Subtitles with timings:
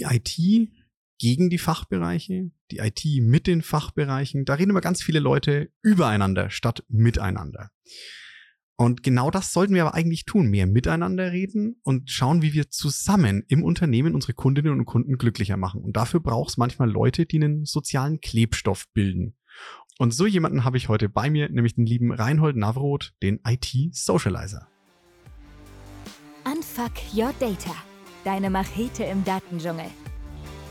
[0.00, 0.70] die IT
[1.18, 4.44] gegen die Fachbereiche, die IT mit den Fachbereichen.
[4.44, 7.70] Da reden immer ganz viele Leute übereinander statt miteinander.
[8.76, 12.70] Und genau das sollten wir aber eigentlich tun, mehr miteinander reden und schauen, wie wir
[12.70, 15.82] zusammen im Unternehmen unsere Kundinnen und Kunden glücklicher machen.
[15.82, 19.36] Und dafür braucht es manchmal Leute, die einen sozialen Klebstoff bilden.
[19.98, 24.66] Und so jemanden habe ich heute bei mir, nämlich den lieben Reinhold Navroth, den IT-Socializer.
[26.46, 27.74] Unfuck Your Data,
[28.24, 29.90] deine Machete im Datendschungel.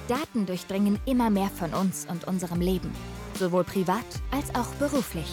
[0.08, 2.92] Daten durchdringen immer mehr von uns und unserem Leben,
[3.38, 5.28] sowohl privat als auch beruflich.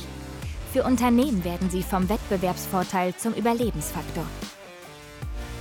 [0.72, 4.27] Für Unternehmen werden sie vom Wettbewerbsvorteil zum Überlebensfaktor.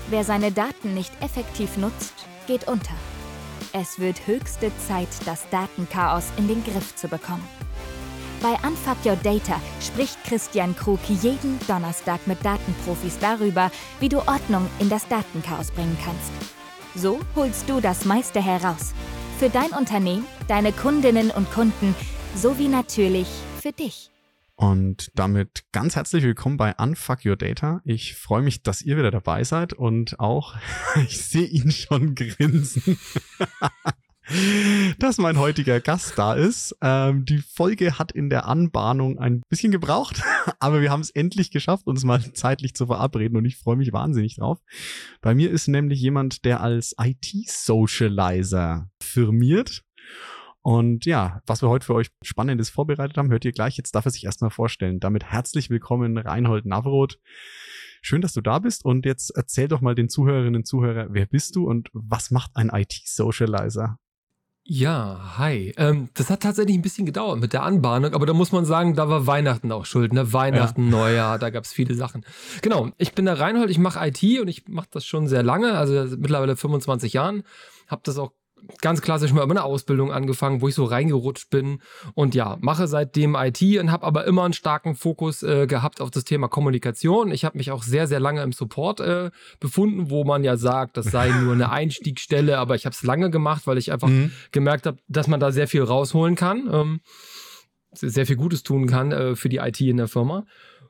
[0.09, 2.13] Wer seine Daten nicht effektiv nutzt,
[2.47, 2.93] geht unter.
[3.71, 7.47] Es wird höchste Zeit, das Datenchaos in den Griff zu bekommen.
[8.45, 14.69] Bei Unfuck Your Data spricht Christian Krug jeden Donnerstag mit Datenprofis darüber, wie du Ordnung
[14.77, 16.31] in das Datenchaos bringen kannst.
[16.93, 18.93] So holst du das meiste heraus.
[19.39, 21.95] Für dein Unternehmen, deine Kundinnen und Kunden
[22.35, 23.27] sowie natürlich
[23.63, 24.11] für dich.
[24.53, 27.81] Und damit ganz herzlich willkommen bei Unfuck Your Data.
[27.83, 30.55] Ich freue mich, dass ihr wieder dabei seid und auch,
[31.07, 32.99] ich sehe ihn schon grinsen.
[34.99, 36.75] dass mein heutiger Gast da ist.
[36.81, 40.23] Ähm, die Folge hat in der Anbahnung ein bisschen gebraucht,
[40.59, 43.93] aber wir haben es endlich geschafft, uns mal zeitlich zu verabreden und ich freue mich
[43.93, 44.59] wahnsinnig drauf.
[45.21, 49.83] Bei mir ist nämlich jemand, der als IT-Socializer firmiert.
[50.61, 53.77] Und ja, was wir heute für euch Spannendes vorbereitet haben, hört ihr gleich.
[53.77, 54.99] Jetzt darf er sich erstmal vorstellen.
[54.99, 57.19] Damit herzlich willkommen, Reinhold Navroth.
[58.01, 61.27] Schön, dass du da bist und jetzt erzähl doch mal den Zuhörerinnen und Zuhörern, wer
[61.27, 63.99] bist du und was macht ein IT-Socializer?
[64.67, 65.75] Ja, hi.
[65.77, 68.95] Ähm, das hat tatsächlich ein bisschen gedauert mit der Anbahnung, aber da muss man sagen,
[68.95, 70.11] da war Weihnachten auch schuld.
[70.11, 70.33] Ne?
[70.33, 70.89] Weihnachten, ja.
[70.89, 72.25] Neujahr, da gab es viele Sachen.
[72.63, 75.77] Genau, ich bin der Reinhold, ich mache IT und ich mache das schon sehr lange,
[75.77, 77.43] also mittlerweile 25 Jahren.
[77.87, 78.31] Habe das auch
[78.81, 81.81] ganz klassisch mal eine Ausbildung angefangen, wo ich so reingerutscht bin
[82.13, 86.11] und ja, mache seitdem IT und habe aber immer einen starken Fokus äh, gehabt auf
[86.11, 87.31] das Thema Kommunikation.
[87.31, 90.97] Ich habe mich auch sehr, sehr lange im Support äh, befunden, wo man ja sagt,
[90.97, 94.31] das sei nur eine Einstiegsstelle, aber ich habe es lange gemacht, weil ich einfach mhm.
[94.51, 96.99] gemerkt habe, dass man da sehr viel rausholen kann, ähm,
[97.91, 100.45] sehr viel Gutes tun kann äh, für die IT in der Firma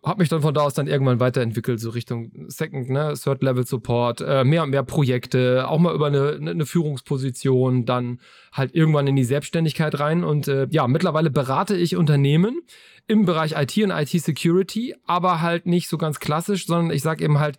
[0.06, 3.66] habe mich dann von da aus dann irgendwann weiterentwickelt, so Richtung Second, ne, Third Level
[3.66, 8.20] Support, äh, mehr und mehr Projekte, auch mal über eine, eine Führungsposition, dann
[8.54, 10.24] halt irgendwann in die Selbstständigkeit rein.
[10.24, 12.62] Und äh, ja, mittlerweile berate ich Unternehmen
[13.08, 17.24] im Bereich IT und IT Security, aber halt nicht so ganz klassisch, sondern ich sage
[17.24, 17.58] eben halt,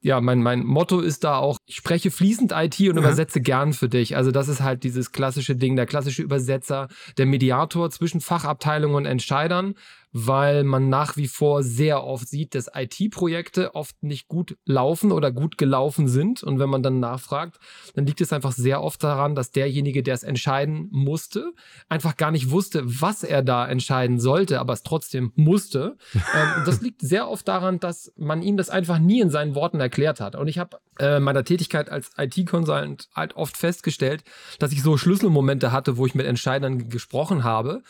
[0.00, 3.02] ja, mein, mein Motto ist da auch, ich spreche fließend IT und ja.
[3.02, 4.16] übersetze gern für dich.
[4.16, 6.88] Also das ist halt dieses klassische Ding, der klassische Übersetzer,
[7.18, 9.74] der Mediator zwischen Fachabteilungen und Entscheidern,
[10.18, 15.30] weil man nach wie vor sehr oft sieht, dass IT-Projekte oft nicht gut laufen oder
[15.30, 16.42] gut gelaufen sind.
[16.42, 17.58] Und wenn man dann nachfragt,
[17.94, 21.52] dann liegt es einfach sehr oft daran, dass derjenige, der es entscheiden musste,
[21.90, 25.98] einfach gar nicht wusste, was er da entscheiden sollte, aber es trotzdem musste.
[26.14, 29.80] ähm, das liegt sehr oft daran, dass man ihm das einfach nie in seinen Worten
[29.80, 30.34] erklärt hat.
[30.34, 34.24] Und ich habe äh, meiner Tätigkeit als IT-Consultant halt oft festgestellt,
[34.60, 37.82] dass ich so Schlüsselmomente hatte, wo ich mit Entscheidern gesprochen habe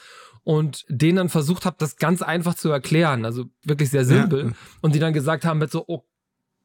[0.46, 4.44] und denen dann versucht habe, das ganz einfach zu erklären, also wirklich sehr simpel.
[4.44, 4.52] Ja.
[4.80, 6.04] Und die dann gesagt haben mit so, oh,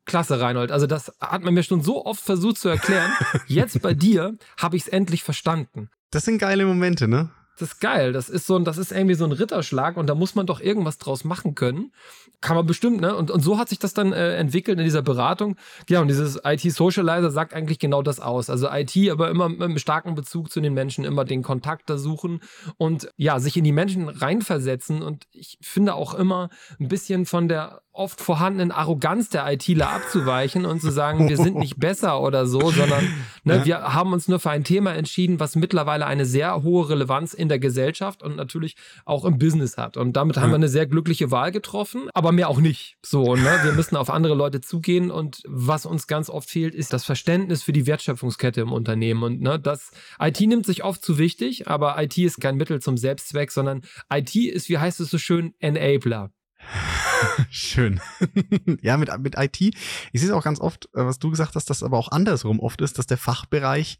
[0.06, 0.72] klasse, Reinhold.
[0.72, 3.12] Also das hat man mir schon so oft versucht zu erklären.
[3.48, 5.90] Jetzt bei dir habe ich es endlich verstanden.
[6.12, 7.32] Das sind geile Momente, ne?
[7.58, 8.12] Das ist geil.
[8.14, 10.62] Das ist so ein, das ist irgendwie so ein Ritterschlag und da muss man doch
[10.62, 11.92] irgendwas draus machen können.
[12.40, 13.16] Kann man bestimmt, ne?
[13.16, 15.58] Und, und so hat sich das dann äh, entwickelt in dieser Beratung.
[15.88, 18.50] Ja, und dieses IT-Socializer sagt eigentlich genau das aus.
[18.50, 21.98] Also IT, aber immer mit einem starken Bezug zu den Menschen, immer den Kontakt da
[21.98, 22.42] suchen
[22.78, 25.04] und ja, sich in die Menschen reinversetzen.
[25.04, 30.66] Und ich finde auch immer ein bisschen von der oft vorhandenen Arroganz der ITler abzuweichen
[30.66, 33.06] und zu sagen, wir sind nicht besser oder so, sondern
[33.44, 33.66] ne, ja.
[33.66, 37.50] wir haben uns nur für ein Thema entschieden, was mittlerweile eine sehr hohe Relevanz in
[37.50, 39.98] der Gesellschaft und natürlich auch im Business hat.
[39.98, 42.98] Und damit haben wir eine sehr glückliche Wahl getroffen, aber mehr auch nicht.
[43.04, 43.60] So, ne?
[43.64, 47.64] Wir müssen auf andere Leute zugehen und was uns ganz oft fehlt, ist das Verständnis
[47.64, 49.24] für die Wertschöpfungskette im Unternehmen.
[49.24, 52.98] Und ne, das IT nimmt sich oft zu wichtig, aber IT ist kein Mittel zum
[52.98, 56.32] Selbstzweck, sondern IT ist, wie heißt es so schön, Enabler.
[57.50, 58.00] Schön.
[58.82, 59.60] ja, mit, mit IT.
[59.62, 62.60] Ich sehe es auch ganz oft, äh, was du gesagt hast, dass aber auch andersrum
[62.60, 64.00] oft ist, dass der Fachbereich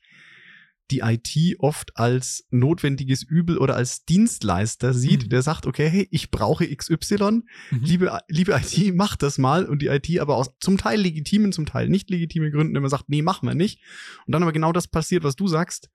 [0.92, 5.30] die IT oft als notwendiges Übel oder als Dienstleister sieht, mhm.
[5.30, 7.82] der sagt, okay, hey, ich brauche XY, mhm.
[7.82, 11.66] liebe, liebe IT, mach das mal und die IT aber aus zum Teil legitimen, zum
[11.66, 13.80] Teil nicht legitimen Gründen immer sagt, nee, machen wir nicht.
[14.26, 15.90] Und dann aber genau das passiert, was du sagst.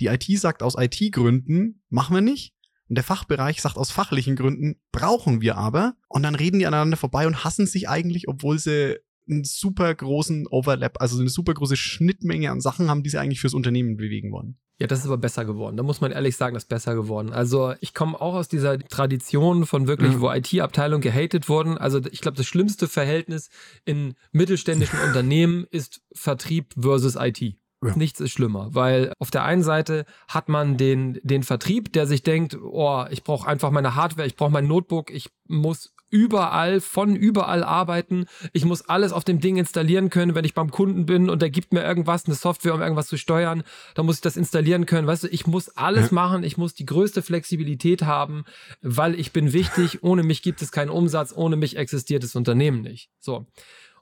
[0.00, 2.54] Die IT sagt aus IT-Gründen, machen wir nicht.
[2.88, 5.94] Und der Fachbereich sagt aus fachlichen Gründen, brauchen wir aber.
[6.08, 8.98] Und dann reden die aneinander vorbei und hassen sich eigentlich, obwohl sie
[9.28, 13.40] einen super großen Overlap, also eine super große Schnittmenge an Sachen haben, die sie eigentlich
[13.40, 14.58] fürs Unternehmen bewegen wollen.
[14.80, 15.76] Ja, das ist aber besser geworden.
[15.76, 17.32] Da muss man ehrlich sagen, das ist besser geworden.
[17.32, 20.20] Also ich komme auch aus dieser Tradition von wirklich, ja.
[20.20, 21.76] wo IT-Abteilungen gehatet wurden.
[21.76, 23.50] Also ich glaube, das schlimmste Verhältnis
[23.84, 27.40] in mittelständischen Unternehmen ist Vertrieb versus IT.
[27.84, 27.96] Ja.
[27.96, 32.24] Nichts ist schlimmer, weil auf der einen Seite hat man den, den Vertrieb, der sich
[32.24, 37.16] denkt, oh, ich brauche einfach meine Hardware, ich brauche mein Notebook, ich muss überall, von
[37.16, 38.26] überall arbeiten.
[38.52, 41.50] Ich muss alles auf dem Ding installieren können, wenn ich beim Kunden bin und der
[41.50, 43.62] gibt mir irgendwas, eine Software, um irgendwas zu steuern.
[43.94, 45.06] Da muss ich das installieren können.
[45.06, 46.14] Weißt du, ich muss alles ja.
[46.14, 46.42] machen.
[46.42, 48.44] Ich muss die größte Flexibilität haben,
[48.82, 50.02] weil ich bin wichtig.
[50.02, 51.32] Ohne mich gibt es keinen Umsatz.
[51.34, 53.10] Ohne mich existiert das Unternehmen nicht.
[53.20, 53.46] So.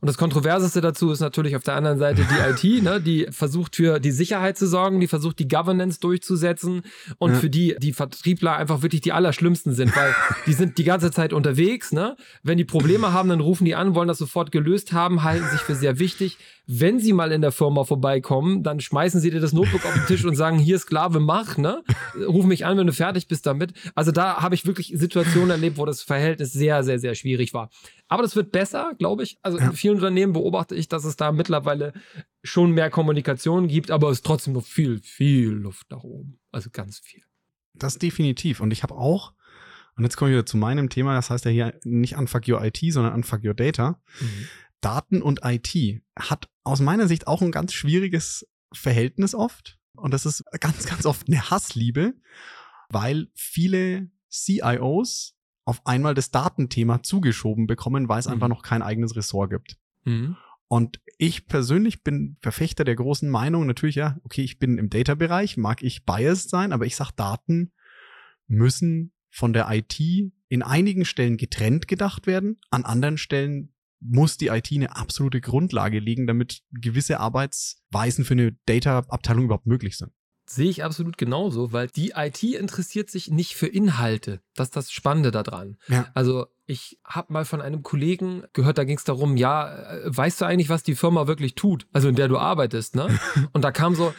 [0.06, 3.74] Und das Kontroverseste dazu ist natürlich auf der anderen Seite die IT, ne, die versucht
[3.74, 6.82] für die Sicherheit zu sorgen, die versucht die Governance durchzusetzen
[7.18, 7.38] und ja.
[7.40, 10.14] für die die Vertriebler einfach wirklich die allerschlimmsten sind, weil
[10.46, 11.90] die sind die ganze Zeit unterwegs.
[11.90, 12.16] Ne?
[12.44, 15.62] Wenn die Probleme haben, dann rufen die an, wollen das sofort gelöst haben, halten sich
[15.62, 16.38] für sehr wichtig.
[16.68, 20.06] Wenn sie mal in der Firma vorbeikommen, dann schmeißen sie dir das Notebook auf den
[20.06, 21.84] Tisch und sagen, hier Sklave, mach, ne?
[22.26, 23.72] Ruf mich an, wenn du fertig bist damit.
[23.94, 27.70] Also da habe ich wirklich Situationen erlebt, wo das Verhältnis sehr, sehr, sehr schwierig war.
[28.08, 29.38] Aber das wird besser, glaube ich.
[29.42, 31.92] Also in vielen Unternehmen beobachte ich, dass es da mittlerweile
[32.42, 36.40] schon mehr Kommunikation gibt, aber es ist trotzdem noch viel, viel Luft nach oben.
[36.50, 37.22] Also ganz viel.
[37.74, 38.60] Das definitiv.
[38.60, 39.34] Und ich habe auch,
[39.96, 42.62] und jetzt komme ich wieder zu meinem Thema, das heißt ja hier nicht Unfuck Your
[42.64, 44.00] IT, sondern Unfuck Your Data.
[44.20, 44.48] Mhm.
[44.86, 49.80] Daten und IT hat aus meiner Sicht auch ein ganz schwieriges Verhältnis oft.
[49.96, 52.14] Und das ist ganz, ganz oft eine Hassliebe,
[52.88, 55.34] weil viele CIOs
[55.64, 58.34] auf einmal das Datenthema zugeschoben bekommen, weil es mhm.
[58.34, 59.76] einfach noch kein eigenes Ressort gibt.
[60.04, 60.36] Mhm.
[60.68, 65.56] Und ich persönlich bin Verfechter der großen Meinung, natürlich ja, okay, ich bin im Data-Bereich,
[65.56, 67.72] mag ich biased sein, aber ich sag, Daten
[68.46, 69.98] müssen von der IT
[70.48, 75.98] in einigen Stellen getrennt gedacht werden, an anderen Stellen muss die IT eine absolute Grundlage
[75.98, 80.12] legen, damit gewisse Arbeitsweisen für eine Data-Abteilung überhaupt möglich sind.
[80.48, 84.40] Sehe ich absolut genauso, weil die IT interessiert sich nicht für Inhalte.
[84.54, 85.76] Das ist das Spannende daran.
[85.88, 86.06] Ja.
[86.14, 90.40] Also ich habe mal von einem Kollegen gehört, da ging es darum, ja, äh, weißt
[90.40, 93.18] du eigentlich, was die Firma wirklich tut, also in der du arbeitest, ne?
[93.52, 94.14] Und da kam so,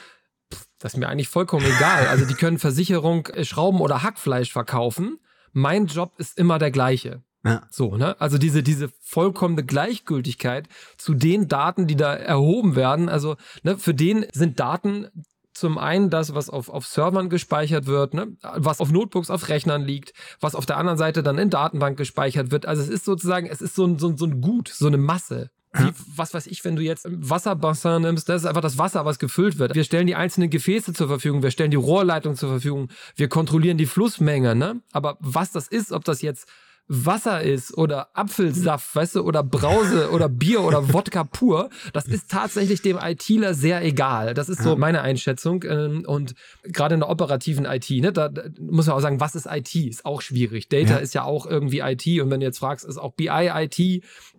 [0.79, 2.07] das ist mir eigentlich vollkommen egal.
[2.07, 5.19] Also die können Versicherung, äh, Schrauben oder Hackfleisch verkaufen.
[5.53, 7.23] Mein Job ist immer der gleiche.
[7.47, 7.61] Ja.
[7.69, 8.19] So, ne?
[8.19, 10.67] Also diese, diese vollkommene Gleichgültigkeit
[10.97, 13.09] zu den Daten, die da erhoben werden.
[13.09, 15.07] Also, ne, für den sind Daten
[15.53, 18.37] zum einen das, was auf, auf Servern gespeichert wird, ne?
[18.41, 22.51] was auf Notebooks, auf Rechnern liegt, was auf der anderen Seite dann in Datenbank gespeichert
[22.51, 22.67] wird.
[22.67, 24.97] Also es ist sozusagen, es ist so ein, so ein, so ein Gut, so eine
[24.97, 25.49] Masse.
[25.73, 29.05] Wie, was weiß ich, wenn du jetzt ein Wasserbassin nimmst, das ist einfach das Wasser,
[29.05, 29.75] was gefüllt wird.
[29.75, 33.77] Wir stellen die einzelnen Gefäße zur Verfügung, wir stellen die Rohrleitung zur Verfügung, wir kontrollieren
[33.77, 34.81] die Flussmenge, ne?
[34.91, 36.47] Aber was das ist, ob das jetzt
[36.87, 42.31] Wasser ist oder Apfelsaft, weißt du, oder Brause oder Bier oder Wodka pur, das ist
[42.31, 44.33] tatsächlich dem ITler sehr egal.
[44.33, 45.63] Das ist so meine Einschätzung.
[45.63, 49.47] Ähm, und gerade in der operativen IT, ne, da, muss man auch sagen, was ist
[49.47, 49.75] IT?
[49.75, 50.69] Ist auch schwierig.
[50.69, 50.97] Data ja.
[50.97, 52.07] ist ja auch irgendwie IT.
[52.21, 53.79] Und wenn du jetzt fragst, ist auch BI IT?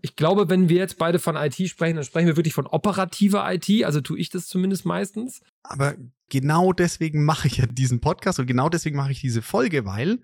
[0.00, 3.46] Ich glaube, wenn wir jetzt beide von IT sprechen, dann sprechen wir wirklich von operativer
[3.52, 3.84] IT.
[3.84, 5.42] Also tue ich das zumindest meistens.
[5.62, 5.96] Aber
[6.30, 10.20] genau deswegen mache ich ja diesen Podcast und genau deswegen mache ich diese Folge, weil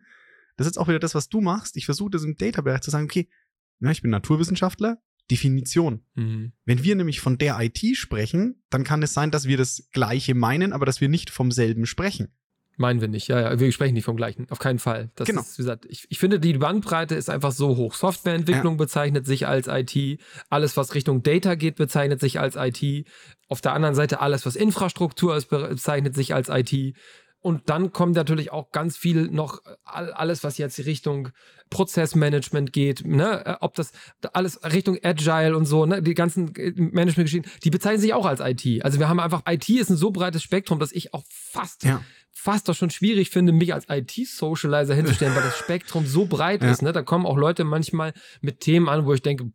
[0.57, 1.77] das ist auch wieder das, was du machst.
[1.77, 3.29] Ich versuche das im Data-Bereich zu sagen, okay,
[3.81, 4.99] ja, ich bin Naturwissenschaftler,
[5.31, 6.05] Definition.
[6.15, 6.53] Mhm.
[6.65, 10.35] Wenn wir nämlich von der IT sprechen, dann kann es sein, dass wir das Gleiche
[10.35, 12.29] meinen, aber dass wir nicht vom selben sprechen.
[12.77, 13.61] Meinen wir nicht, ja, ja.
[13.61, 14.47] Wir sprechen nicht vom gleichen.
[14.51, 15.11] Auf keinen Fall.
[15.15, 15.43] Das genau.
[15.43, 17.95] ist, wie gesagt, ich, ich finde, die Bandbreite ist einfach so hoch.
[17.95, 18.79] Softwareentwicklung ja.
[18.79, 20.21] bezeichnet sich als IT.
[20.51, 23.07] Alles, was Richtung Data geht, bezeichnet sich als IT.
[23.49, 26.97] Auf der anderen Seite alles, was Infrastruktur ist, bezeichnet sich als IT.
[27.45, 31.29] Und dann kommt natürlich auch ganz viel noch alles, was jetzt Richtung
[31.69, 33.45] Prozessmanagement geht, ne?
[33.45, 33.93] Äh, ob das
[34.33, 36.01] alles Richtung Agile und so, ne?
[36.01, 38.83] Die ganzen äh, Managementgeschichten, die bezeichnen sich auch als IT.
[38.83, 42.01] Also wir haben einfach, IT ist ein so breites Spektrum, dass ich auch fast, ja.
[42.33, 46.71] fast doch schon schwierig finde, mich als IT-Socializer hinzustellen, weil das Spektrum so breit ja.
[46.71, 46.93] ist, ne?
[46.93, 49.53] Da kommen auch Leute manchmal mit Themen an, wo ich denke,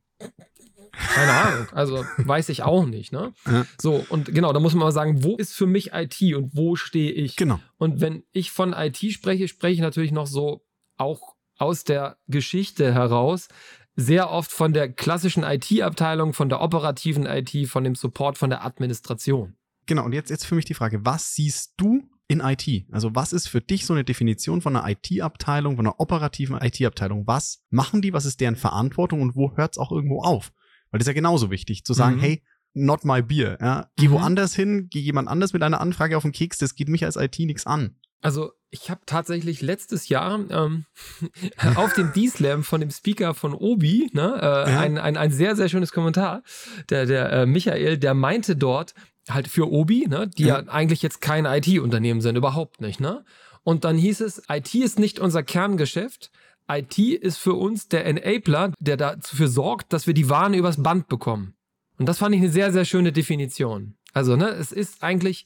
[0.91, 1.67] keine Ahnung.
[1.71, 3.11] Also weiß ich auch nicht.
[3.11, 3.33] Ne?
[3.45, 3.65] Ja.
[3.81, 6.75] So, und genau, da muss man mal sagen, wo ist für mich IT und wo
[6.75, 7.35] stehe ich?
[7.35, 7.59] Genau.
[7.77, 10.65] Und wenn ich von IT spreche, spreche ich natürlich noch so
[10.97, 13.47] auch aus der Geschichte heraus
[13.95, 18.63] sehr oft von der klassischen IT-Abteilung, von der operativen IT, von dem Support, von der
[18.63, 19.55] Administration.
[19.85, 22.85] Genau, und jetzt, jetzt für mich die Frage, was siehst du in IT?
[22.91, 27.25] Also was ist für dich so eine Definition von einer IT-Abteilung, von einer operativen IT-Abteilung?
[27.27, 28.13] Was machen die?
[28.13, 30.51] Was ist deren Verantwortung und wo hört es auch irgendwo auf?
[30.91, 32.21] Weil das ist ja genauso wichtig, zu sagen, mhm.
[32.21, 32.43] hey,
[32.73, 33.57] not my beer.
[33.61, 33.89] Ja?
[33.95, 34.13] Geh mhm.
[34.13, 37.15] woanders hin, geh jemand anders mit einer Anfrage auf den Keks, das geht mich als
[37.15, 37.95] IT nichts an.
[38.21, 40.85] Also ich habe tatsächlich letztes Jahr ähm,
[41.75, 44.79] auf dem D-Slam von dem Speaker von Obi ne, äh, ja.
[44.79, 46.43] ein, ein, ein sehr, sehr schönes Kommentar.
[46.89, 48.93] Der, der äh, Michael, der meinte dort
[49.29, 52.99] halt für Obi, ne, die ja, ja eigentlich jetzt kein IT-Unternehmen sind, überhaupt nicht.
[52.99, 53.23] Ne?
[53.63, 56.31] Und dann hieß es, IT ist nicht unser Kerngeschäft.
[56.69, 61.07] IT ist für uns der Enabler, der dafür sorgt, dass wir die Waren übers Band
[61.07, 61.55] bekommen.
[61.97, 63.95] Und das fand ich eine sehr, sehr schöne Definition.
[64.13, 65.45] Also, ne, es ist eigentlich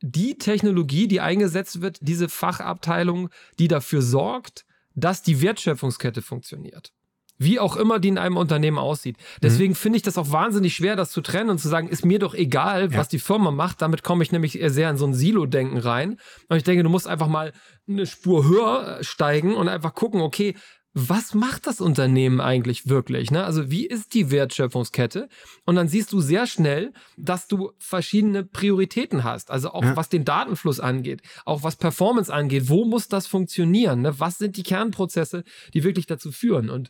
[0.00, 6.92] die Technologie, die eingesetzt wird, diese Fachabteilung, die dafür sorgt, dass die Wertschöpfungskette funktioniert.
[7.38, 9.16] Wie auch immer die in einem Unternehmen aussieht.
[9.42, 9.76] Deswegen mhm.
[9.76, 12.34] finde ich das auch wahnsinnig schwer, das zu trennen und zu sagen, ist mir doch
[12.34, 12.98] egal, ja.
[12.98, 13.82] was die Firma macht.
[13.82, 16.18] Damit komme ich nämlich sehr in so ein Silo-Denken rein.
[16.48, 17.52] Und ich denke, du musst einfach mal
[17.88, 20.54] eine Spur höher steigen und einfach gucken, okay,
[20.98, 23.30] was macht das Unternehmen eigentlich wirklich?
[23.30, 23.44] Ne?
[23.44, 25.28] Also wie ist die Wertschöpfungskette?
[25.66, 29.50] Und dann siehst du sehr schnell, dass du verschiedene Prioritäten hast.
[29.50, 29.94] Also auch ja.
[29.94, 32.70] was den Datenfluss angeht, auch was Performance angeht.
[32.70, 34.00] Wo muss das funktionieren?
[34.00, 34.18] Ne?
[34.18, 36.70] Was sind die Kernprozesse, die wirklich dazu führen?
[36.70, 36.88] Und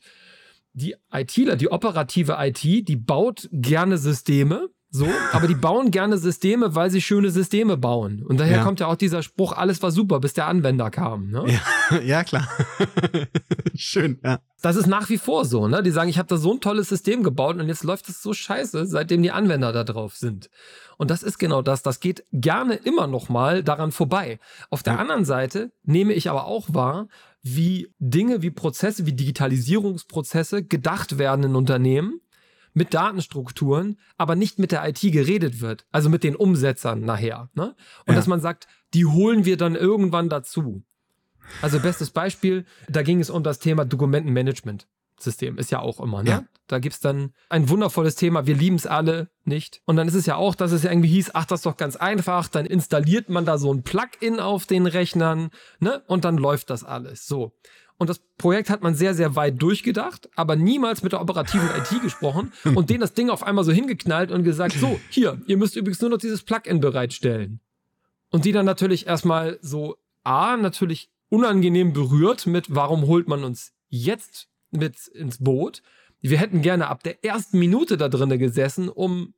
[0.77, 6.75] die ITler, die operative IT, die baut gerne Systeme, so, aber die bauen gerne Systeme,
[6.75, 8.23] weil sie schöne Systeme bauen.
[8.23, 8.65] Und daher ja.
[8.65, 11.31] kommt ja auch dieser Spruch, alles war super, bis der Anwender kam.
[11.31, 11.45] Ne?
[11.91, 12.49] Ja, ja, klar.
[13.75, 14.41] Schön, ja.
[14.63, 15.83] Das ist nach wie vor so, ne?
[15.83, 18.33] Die sagen, ich habe da so ein tolles System gebaut und jetzt läuft es so
[18.33, 20.51] scheiße, seitdem die Anwender da drauf sind.
[20.97, 21.83] Und das ist genau das.
[21.83, 24.39] Das geht gerne immer noch mal daran vorbei.
[24.71, 24.99] Auf der ja.
[24.99, 27.09] anderen Seite nehme ich aber auch wahr,
[27.55, 32.21] wie Dinge, wie Prozesse, wie Digitalisierungsprozesse gedacht werden in Unternehmen
[32.75, 37.49] mit Datenstrukturen, aber nicht mit der IT geredet wird, also mit den Umsetzern nachher.
[37.55, 37.75] Ne?
[38.05, 38.15] Und ja.
[38.15, 40.83] dass man sagt, die holen wir dann irgendwann dazu.
[41.63, 44.89] Also bestes Beispiel, da ging es um das Thema Dokumentenmanagement.
[45.19, 46.31] System ist ja auch immer, ne?
[46.31, 46.45] Ja.
[46.69, 49.83] Da gibt's dann ein wundervolles Thema, wir lieben es alle nicht.
[49.85, 51.77] Und dann ist es ja auch, dass es ja irgendwie hieß, ach, das ist doch
[51.77, 56.03] ganz einfach, dann installiert man da so ein Plugin auf den Rechnern, ne?
[56.07, 57.27] Und dann läuft das alles.
[57.27, 57.53] So.
[57.99, 62.03] Und das Projekt hat man sehr, sehr weit durchgedacht, aber niemals mit der operativen IT
[62.03, 65.77] gesprochen und denen das Ding auf einmal so hingeknallt und gesagt, so, hier, ihr müsst
[65.77, 67.61] übrigens nur noch dieses Plugin bereitstellen.
[68.31, 73.73] Und die dann natürlich erstmal so, A, natürlich unangenehm berührt mit, warum holt man uns
[73.89, 75.83] jetzt mit ins Boot?
[76.21, 79.35] Wir hätten gerne ab der ersten Minute da drinnen gesessen, um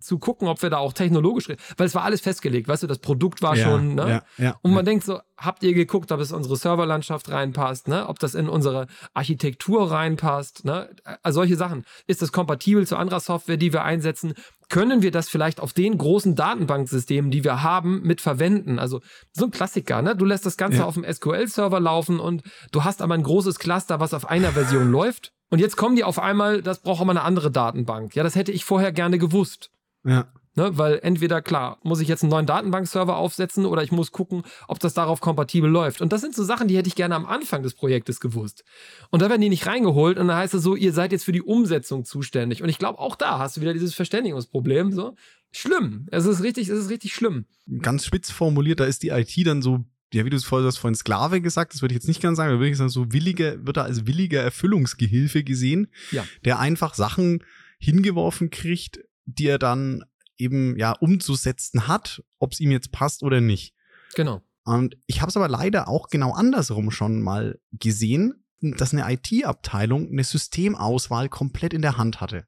[0.00, 2.98] zu gucken, ob wir da auch technologisch, weil es war alles festgelegt, weißt du, das
[2.98, 4.22] Produkt war ja, schon, ne?
[4.38, 7.88] Ja, ja, und man denkt so, habt ihr geguckt, ob es in unsere Serverlandschaft reinpasst,
[7.88, 8.08] ne?
[8.08, 10.90] Ob das in unsere Architektur reinpasst, ne?
[11.22, 11.84] Also solche Sachen.
[12.06, 14.34] Ist das kompatibel zu anderer Software, die wir einsetzen?
[14.68, 18.78] Können wir das vielleicht auf den großen Datenbanksystemen, die wir haben, mit verwenden?
[18.78, 19.00] Also
[19.32, 20.14] so ein Klassiker, ne?
[20.14, 23.98] Du lässt das Ganze auf dem SQL-Server laufen und du hast aber ein großes Cluster,
[23.98, 25.32] was auf einer Version läuft.
[25.50, 28.14] Und jetzt kommen die auf einmal, das braucht aber eine andere Datenbank.
[28.14, 29.70] Ja, das hätte ich vorher gerne gewusst.
[30.04, 30.28] Ja.
[30.58, 34.42] Ne, weil entweder, klar, muss ich jetzt einen neuen Datenbankserver aufsetzen oder ich muss gucken,
[34.66, 36.00] ob das darauf kompatibel läuft.
[36.00, 38.64] Und das sind so Sachen, die hätte ich gerne am Anfang des Projektes gewusst.
[39.10, 41.30] Und da werden die nicht reingeholt und dann heißt es so, ihr seid jetzt für
[41.30, 42.60] die Umsetzung zuständig.
[42.60, 44.90] Und ich glaube, auch da hast du wieder dieses Verständigungsproblem.
[44.90, 45.14] So.
[45.52, 46.08] Schlimm.
[46.10, 47.44] Es ist richtig, es ist richtig schlimm.
[47.80, 50.78] Ganz spitz formuliert, da ist die IT dann so ja, wie du es vorhin hast,
[50.78, 53.12] vorhin Sklave gesagt, das würde ich jetzt nicht ganz sagen, aber würde ich sagen, so
[53.12, 56.24] willige, wird er als williger Erfüllungsgehilfe gesehen, ja.
[56.44, 57.44] der einfach Sachen
[57.78, 60.04] hingeworfen kriegt, die er dann
[60.38, 63.74] eben ja umzusetzen hat, ob es ihm jetzt passt oder nicht.
[64.14, 64.42] Genau.
[64.64, 70.10] Und ich habe es aber leider auch genau andersrum schon mal gesehen, dass eine IT-Abteilung
[70.10, 72.46] eine Systemauswahl komplett in der Hand hatte.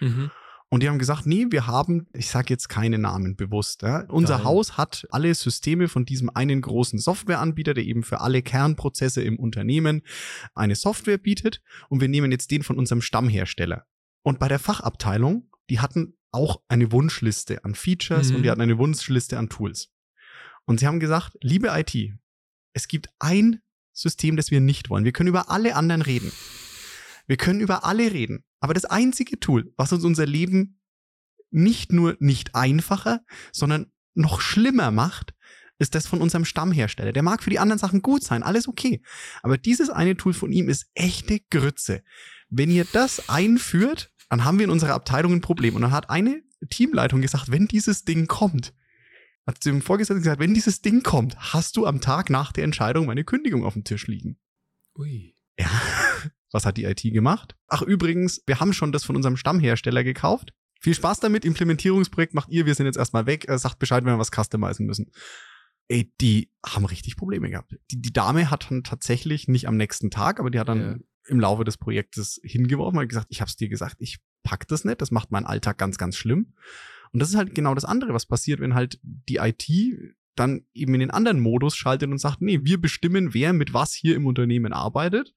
[0.00, 0.30] Mhm.
[0.72, 4.04] Und die haben gesagt, nee, wir haben, ich sage jetzt keine Namen bewusst, ja.
[4.08, 4.44] unser Nein.
[4.44, 9.36] Haus hat alle Systeme von diesem einen großen Softwareanbieter, der eben für alle Kernprozesse im
[9.36, 10.02] Unternehmen
[10.54, 11.60] eine Software bietet.
[11.88, 13.84] Und wir nehmen jetzt den von unserem Stammhersteller.
[14.22, 18.36] Und bei der Fachabteilung, die hatten auch eine Wunschliste an Features mhm.
[18.36, 19.90] und die hatten eine Wunschliste an Tools.
[20.66, 22.14] Und sie haben gesagt, liebe IT,
[22.74, 23.60] es gibt ein
[23.92, 25.04] System, das wir nicht wollen.
[25.04, 26.30] Wir können über alle anderen reden.
[27.30, 28.42] Wir können über alle reden.
[28.58, 30.80] Aber das einzige Tool, was uns unser Leben
[31.52, 33.20] nicht nur nicht einfacher,
[33.52, 35.32] sondern noch schlimmer macht,
[35.78, 37.12] ist das von unserem Stammhersteller.
[37.12, 39.00] Der mag für die anderen Sachen gut sein, alles okay.
[39.44, 42.02] Aber dieses eine Tool von ihm ist echte Grütze.
[42.48, 45.76] Wenn ihr das einführt, dann haben wir in unserer Abteilung ein Problem.
[45.76, 48.74] Und dann hat eine Teamleitung gesagt, wenn dieses Ding kommt,
[49.46, 53.06] hat dem Vorgesetzten gesagt, wenn dieses Ding kommt, hast du am Tag nach der Entscheidung
[53.06, 54.36] meine Kündigung auf dem Tisch liegen.
[54.98, 55.36] Ui.
[55.56, 55.70] Ja.
[56.52, 57.56] Was hat die IT gemacht?
[57.68, 60.52] Ach, übrigens, wir haben schon das von unserem Stammhersteller gekauft.
[60.80, 61.44] Viel Spaß damit.
[61.44, 62.66] Implementierungsprojekt macht ihr.
[62.66, 63.46] Wir sind jetzt erstmal weg.
[63.46, 65.10] Er sagt Bescheid, wenn wir was customizen müssen.
[65.88, 67.76] Ey, die haben richtig Probleme gehabt.
[67.90, 70.96] Die, die Dame hat dann tatsächlich nicht am nächsten Tag, aber die hat dann ja
[71.30, 74.84] im Laufe des Projektes hingeworfen und gesagt, ich habe es dir gesagt, ich pack das
[74.84, 76.54] nicht, das macht meinen Alltag ganz, ganz schlimm.
[77.12, 79.68] Und das ist halt genau das andere, was passiert, wenn halt die IT
[80.36, 83.92] dann eben in den anderen Modus schaltet und sagt, nee, wir bestimmen, wer mit was
[83.92, 85.34] hier im Unternehmen arbeitet.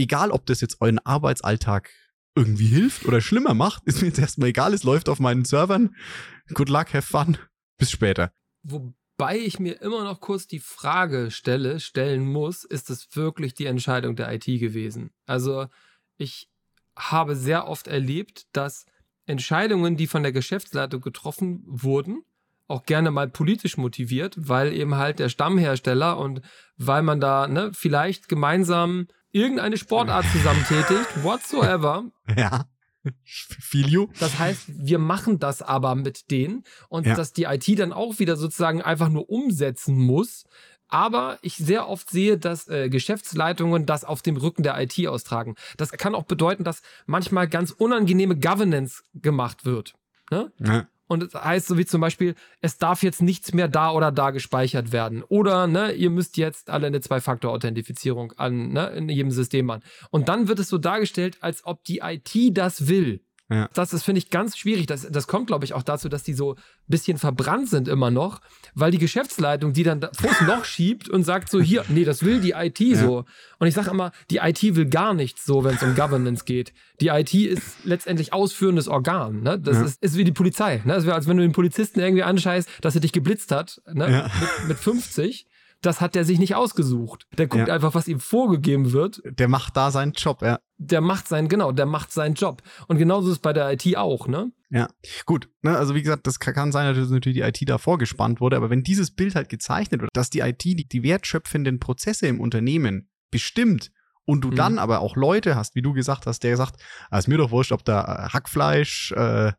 [0.00, 1.90] Egal, ob das jetzt euren Arbeitsalltag
[2.34, 4.72] irgendwie hilft oder schlimmer macht, ist mir jetzt erstmal egal.
[4.72, 5.94] Es läuft auf meinen Servern.
[6.54, 7.36] Good luck, have fun.
[7.76, 8.32] Bis später.
[8.62, 13.66] Wobei ich mir immer noch kurz die Frage stelle, stellen muss, ist es wirklich die
[13.66, 15.10] Entscheidung der IT gewesen?
[15.26, 15.66] Also
[16.16, 16.48] ich
[16.96, 18.86] habe sehr oft erlebt, dass
[19.26, 22.24] Entscheidungen, die von der Geschäftsleitung getroffen wurden,
[22.70, 26.40] auch gerne mal politisch motiviert, weil eben halt der Stammhersteller und
[26.76, 32.04] weil man da ne, vielleicht gemeinsam irgendeine Sportart zusammentätigt, whatsoever.
[32.36, 32.66] Ja.
[33.24, 34.08] Feel you.
[34.18, 37.14] Das heißt, wir machen das aber mit denen und ja.
[37.14, 40.44] dass die IT dann auch wieder sozusagen einfach nur umsetzen muss.
[40.88, 45.54] Aber ich sehr oft sehe, dass äh, Geschäftsleitungen das auf dem Rücken der IT austragen.
[45.76, 49.94] Das kann auch bedeuten, dass manchmal ganz unangenehme Governance gemacht wird.
[50.30, 50.52] Ne?
[50.58, 50.86] Ja.
[51.10, 54.30] Und das heißt so wie zum Beispiel, es darf jetzt nichts mehr da oder da
[54.30, 55.24] gespeichert werden.
[55.24, 59.82] Oder ne, ihr müsst jetzt alle eine Zwei-Faktor-Authentifizierung an ne, in jedem System machen.
[60.10, 63.24] Und dann wird es so dargestellt, als ob die IT das will.
[63.50, 63.68] Ja.
[63.74, 64.86] Das ist, finde ich, ganz schwierig.
[64.86, 68.10] Das, das kommt, glaube ich, auch dazu, dass die so ein bisschen verbrannt sind immer
[68.10, 68.40] noch,
[68.74, 72.24] weil die Geschäftsleitung die dann vor das Loch schiebt und sagt so, hier, nee, das
[72.24, 72.96] will die IT ja.
[72.96, 73.24] so.
[73.58, 76.72] Und ich sage immer, die IT will gar nichts so, wenn es um Governance geht.
[77.00, 79.42] Die IT ist letztendlich ausführendes Organ.
[79.42, 79.58] Ne?
[79.58, 79.84] Das ja.
[79.84, 80.80] ist, ist wie die Polizei.
[80.84, 80.94] Ne?
[80.94, 84.30] Das wäre, als wenn du den Polizisten irgendwie anscheißt, dass er dich geblitzt hat ne?
[84.40, 85.46] mit, mit 50
[85.82, 87.26] das hat der sich nicht ausgesucht.
[87.36, 87.74] Der guckt ja.
[87.74, 89.22] einfach, was ihm vorgegeben wird.
[89.24, 90.60] Der macht da seinen Job, ja.
[90.78, 92.62] Der macht seinen, genau, der macht seinen Job.
[92.86, 94.52] Und genauso ist es bei der IT auch, ne?
[94.70, 94.88] Ja,
[95.26, 95.48] gut.
[95.62, 98.70] Ne, also wie gesagt, das kann sein, dass natürlich die IT da vorgespannt wurde, aber
[98.70, 103.10] wenn dieses Bild halt gezeichnet wird, dass die IT die, die wertschöpfenden Prozesse im Unternehmen
[103.30, 103.90] bestimmt
[104.24, 104.56] und du mhm.
[104.56, 107.50] dann aber auch Leute hast, wie du gesagt hast, der sagt, ah, ist mir doch
[107.50, 109.52] wurscht, ob da äh, Hackfleisch, äh,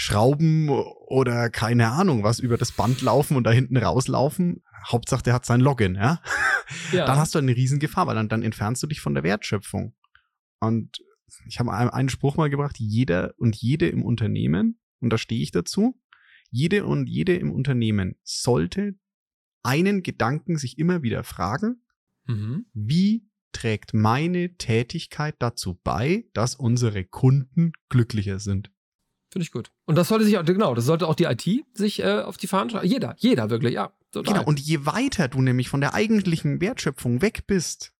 [0.00, 4.62] Schrauben oder keine Ahnung was über das Band laufen und da hinten rauslaufen.
[4.86, 6.22] Hauptsache, der hat sein Login, ja?
[6.92, 7.04] ja.
[7.04, 9.96] Dann hast du eine Riesengefahr, weil dann, dann entfernst du dich von der Wertschöpfung.
[10.60, 10.98] Und
[11.48, 15.50] ich habe einen Spruch mal gebracht, jeder und jede im Unternehmen, und da stehe ich
[15.50, 16.00] dazu,
[16.48, 18.94] jede und jede im Unternehmen sollte
[19.64, 21.82] einen Gedanken sich immer wieder fragen,
[22.26, 22.66] mhm.
[22.72, 28.70] wie trägt meine Tätigkeit dazu bei, dass unsere Kunden glücklicher sind?
[29.30, 29.70] Finde ich gut.
[29.84, 32.46] Und das sollte sich auch, genau, das sollte auch die IT sich äh, auf die
[32.46, 32.86] Fahnen schreiben.
[32.86, 33.92] Jeder, jeder wirklich, ja.
[34.10, 34.34] Total.
[34.34, 37.92] Genau, und je weiter du nämlich von der eigentlichen Wertschöpfung weg bist,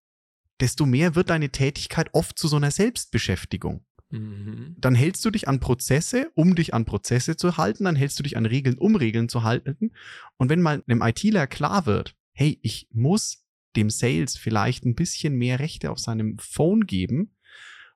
[0.61, 3.85] desto mehr wird deine Tätigkeit oft zu so einer Selbstbeschäftigung.
[4.11, 4.75] Mhm.
[4.79, 8.23] Dann hältst du dich an Prozesse, um dich an Prozesse zu halten, dann hältst du
[8.23, 9.93] dich an Regeln, um Regeln zu halten.
[10.39, 13.45] Und wenn mal einem ITler klar wird, hey, ich muss
[13.77, 17.37] dem Sales vielleicht ein bisschen mehr Rechte auf seinem Phone geben,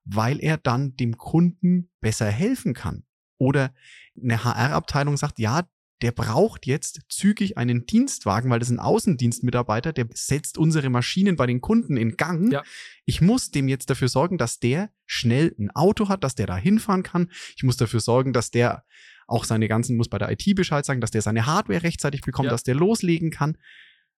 [0.05, 3.05] weil er dann dem Kunden besser helfen kann.
[3.43, 3.75] Oder
[4.23, 5.63] eine HR-Abteilung sagt, ja,
[6.01, 11.35] der braucht jetzt zügig einen Dienstwagen, weil das ist ein Außendienstmitarbeiter, der setzt unsere Maschinen
[11.35, 12.53] bei den Kunden in Gang.
[12.53, 12.63] Ja.
[13.05, 16.57] Ich muss dem jetzt dafür sorgen, dass der schnell ein Auto hat, dass der da
[16.57, 17.31] hinfahren kann.
[17.57, 18.85] Ich muss dafür sorgen, dass der
[19.27, 22.47] auch seine ganzen, muss bei der IT Bescheid sagen, dass der seine Hardware rechtzeitig bekommt,
[22.47, 22.53] ja.
[22.53, 23.59] dass der loslegen kann,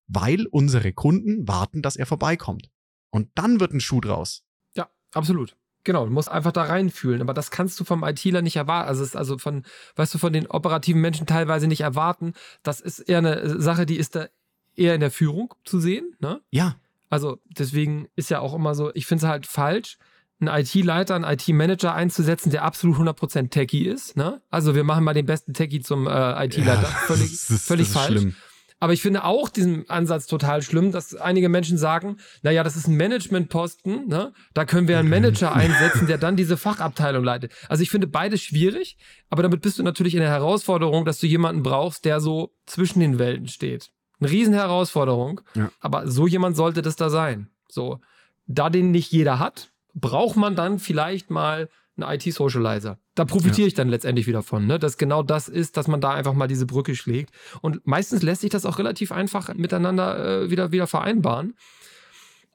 [0.06, 2.70] weil unsere Kunden warten, dass er vorbeikommt.
[3.10, 4.44] Und dann wird ein Schuh draus.
[4.74, 5.56] Ja, absolut.
[5.84, 7.20] Genau, du musst einfach da reinfühlen.
[7.20, 8.88] Aber das kannst du vom ITler nicht erwarten.
[8.88, 9.64] Also, ist also von,
[9.96, 12.32] weißt du, von den operativen Menschen teilweise nicht erwarten.
[12.62, 14.26] Das ist eher eine Sache, die ist da
[14.74, 16.16] eher in der Führung zu sehen.
[16.20, 16.40] Ne?
[16.50, 16.76] Ja.
[17.10, 19.98] Also, deswegen ist ja auch immer so, ich finde es halt falsch,
[20.40, 24.16] einen IT-Leiter, einen IT-Manager einzusetzen, der absolut 100% Techie ist.
[24.16, 24.40] Ne?
[24.50, 26.82] Also, wir machen mal den besten Techie zum äh, IT-Leiter.
[26.82, 28.20] Ja, völlig, das ist, völlig das falsch.
[28.20, 28.36] Schlimm.
[28.84, 32.86] Aber ich finde auch diesen Ansatz total schlimm, dass einige Menschen sagen, naja, das ist
[32.86, 34.34] ein Managementposten, ne?
[34.52, 37.50] da können wir einen Manager einsetzen, der dann diese Fachabteilung leitet.
[37.70, 38.98] Also ich finde beides schwierig,
[39.30, 43.00] aber damit bist du natürlich in der Herausforderung, dass du jemanden brauchst, der so zwischen
[43.00, 43.90] den Welten steht.
[44.20, 45.70] Eine Riesenherausforderung, ja.
[45.80, 47.48] aber so jemand sollte das da sein.
[47.70, 48.02] So,
[48.46, 52.98] da den nicht jeder hat, braucht man dann vielleicht mal ein IT-Socializer.
[53.14, 53.66] Da profitiere ja.
[53.68, 54.78] ich dann letztendlich wieder von, ne?
[54.78, 57.32] dass genau das ist, dass man da einfach mal diese Brücke schlägt.
[57.60, 61.54] Und meistens lässt sich das auch relativ einfach miteinander äh, wieder, wieder vereinbaren.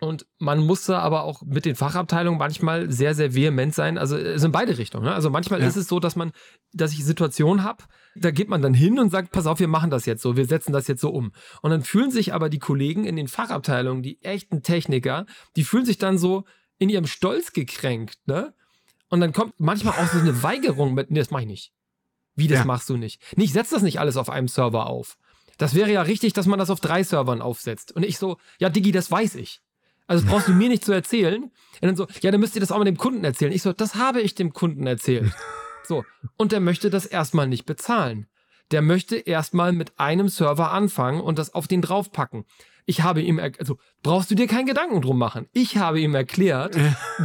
[0.02, 3.98] Und man muss da aber auch mit den Fachabteilungen manchmal sehr, sehr vehement sein.
[3.98, 5.06] Also es in beide Richtungen.
[5.06, 5.14] Ne?
[5.14, 5.68] Also manchmal ja.
[5.68, 6.32] ist es so, dass man,
[6.72, 7.84] dass ich Situationen habe,
[8.16, 10.46] da geht man dann hin und sagt, pass auf, wir machen das jetzt so, wir
[10.46, 11.34] setzen das jetzt so um.
[11.62, 15.26] Und dann fühlen sich aber die Kollegen in den Fachabteilungen, die echten Techniker,
[15.58, 16.46] die fühlen sich dann so
[16.78, 18.54] in ihrem Stolz gekränkt, ne?
[19.10, 21.74] Und dann kommt manchmal auch so eine Weigerung mit, nee, das mach ich nicht.
[22.36, 22.66] Wie, das ja.
[22.66, 23.22] machst du nicht?
[23.36, 25.18] Nee, ich setze das nicht alles auf einem Server auf.
[25.58, 27.92] Das wäre ja richtig, dass man das auf drei Servern aufsetzt.
[27.92, 29.62] Und ich so, ja, Digi, das weiß ich.
[30.08, 31.44] Also das brauchst du mir nicht zu erzählen.
[31.44, 33.52] Und dann so, ja, dann müsst ihr das auch mal dem Kunden erzählen.
[33.52, 35.32] Ich so, das habe ich dem Kunden erzählt.
[35.84, 36.06] So.
[36.38, 38.28] Und der möchte das erstmal nicht bezahlen.
[38.72, 42.46] Der möchte erstmal mit einem Server anfangen und das auf den draufpacken.
[42.90, 45.48] Ich habe ihm, also brauchst du dir keinen Gedanken drum machen.
[45.54, 46.76] Ich habe ihm erklärt,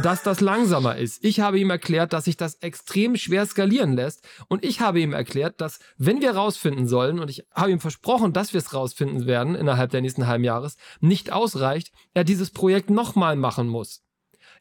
[0.03, 1.23] dass das langsamer ist.
[1.23, 4.27] Ich habe ihm erklärt, dass sich das extrem schwer skalieren lässt.
[4.47, 8.31] Und ich habe ihm erklärt, dass wenn wir rausfinden sollen, und ich habe ihm versprochen,
[8.31, 12.91] dass wir es rausfinden werden innerhalb der nächsten halben Jahres, nicht ausreicht, er dieses Projekt
[12.91, 14.03] nochmal machen muss.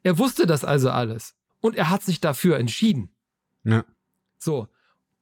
[0.04, 1.34] Er wusste das also alles.
[1.60, 3.14] Und er hat sich dafür entschieden.
[3.62, 3.84] Ja.
[4.38, 4.68] So.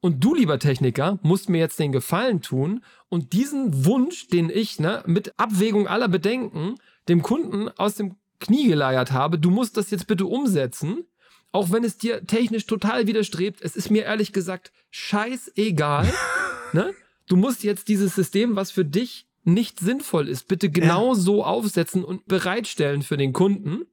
[0.03, 4.81] Und du, lieber Techniker, musst mir jetzt den Gefallen tun und diesen Wunsch, den ich
[4.81, 6.75] ne, mit Abwägung aller Bedenken
[7.09, 11.05] dem Kunden aus dem Knie geleiert habe, du musst das jetzt bitte umsetzen,
[11.53, 13.63] auch wenn es dir technisch total widerstrebt.
[13.63, 16.13] Es ist mir ehrlich gesagt scheißegal.
[16.73, 16.93] ne?
[17.29, 21.15] Du musst jetzt dieses System, was für dich nicht sinnvoll ist, bitte genau ja.
[21.15, 23.87] so aufsetzen und bereitstellen für den Kunden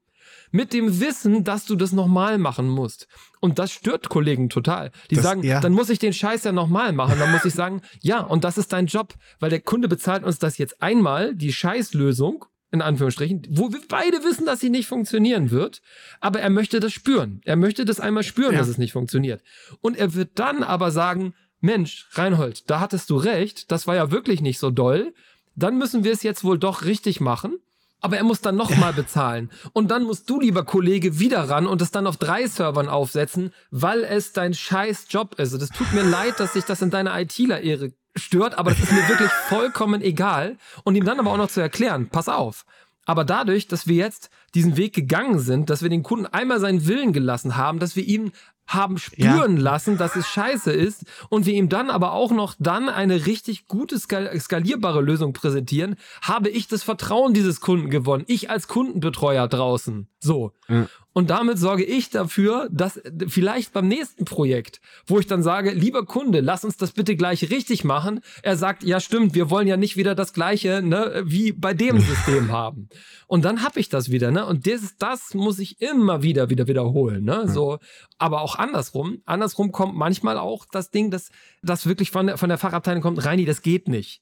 [0.51, 3.07] mit dem Wissen, dass du das nochmal machen musst.
[3.39, 4.91] Und das stört Kollegen total.
[5.09, 5.59] Die das, sagen, ja.
[5.61, 7.19] dann muss ich den Scheiß ja nochmal machen.
[7.19, 10.39] Dann muss ich sagen, ja, und das ist dein Job, weil der Kunde bezahlt uns
[10.39, 15.49] das jetzt einmal, die Scheißlösung, in Anführungsstrichen, wo wir beide wissen, dass sie nicht funktionieren
[15.49, 15.81] wird,
[16.19, 17.41] aber er möchte das spüren.
[17.45, 18.59] Er möchte das einmal spüren, ja.
[18.59, 19.41] dass es nicht funktioniert.
[19.81, 24.11] Und er wird dann aber sagen, Mensch, Reinhold, da hattest du recht, das war ja
[24.11, 25.13] wirklich nicht so doll.
[25.55, 27.59] Dann müssen wir es jetzt wohl doch richtig machen
[28.01, 29.49] aber er muss dann nochmal bezahlen.
[29.73, 33.53] Und dann musst du, lieber Kollege, wieder ran und es dann auf drei Servern aufsetzen,
[33.71, 35.53] weil es dein scheiß Job ist.
[35.53, 38.91] Und es tut mir leid, dass sich das in deiner ITler-Ehre stört, aber das ist
[38.91, 40.57] mir wirklich vollkommen egal.
[40.83, 42.65] Und ihm dann aber auch noch zu erklären, pass auf.
[43.05, 46.85] Aber dadurch, dass wir jetzt diesen Weg gegangen sind, dass wir den Kunden einmal seinen
[46.85, 48.31] Willen gelassen haben, dass wir ihm
[48.69, 49.63] haben spüren ja.
[49.63, 53.67] lassen, dass es scheiße ist und wir ihm dann aber auch noch dann eine richtig
[53.67, 58.23] gute skalierbare Lösung präsentieren, habe ich das Vertrauen dieses Kunden gewonnen.
[58.27, 60.07] Ich als Kundenbetreuer draußen.
[60.19, 60.53] So.
[60.67, 60.87] Ja.
[61.19, 66.05] Und damit sorge ich dafür, dass vielleicht beim nächsten Projekt, wo ich dann sage, lieber
[66.05, 69.75] Kunde, lass uns das bitte gleich richtig machen, er sagt, ja stimmt, wir wollen ja
[69.75, 72.87] nicht wieder das gleiche ne, wie bei dem System haben.
[73.27, 74.45] Und dann habe ich das wieder, ne?
[74.45, 77.49] Und das, das muss ich immer wieder wieder wiederholen, ne?
[77.49, 77.79] So,
[78.17, 79.17] aber auch andersrum.
[79.25, 83.25] Andersrum kommt manchmal auch das Ding, dass das wirklich von der, von der Fachabteilung kommt,
[83.25, 84.21] Reini, das geht nicht.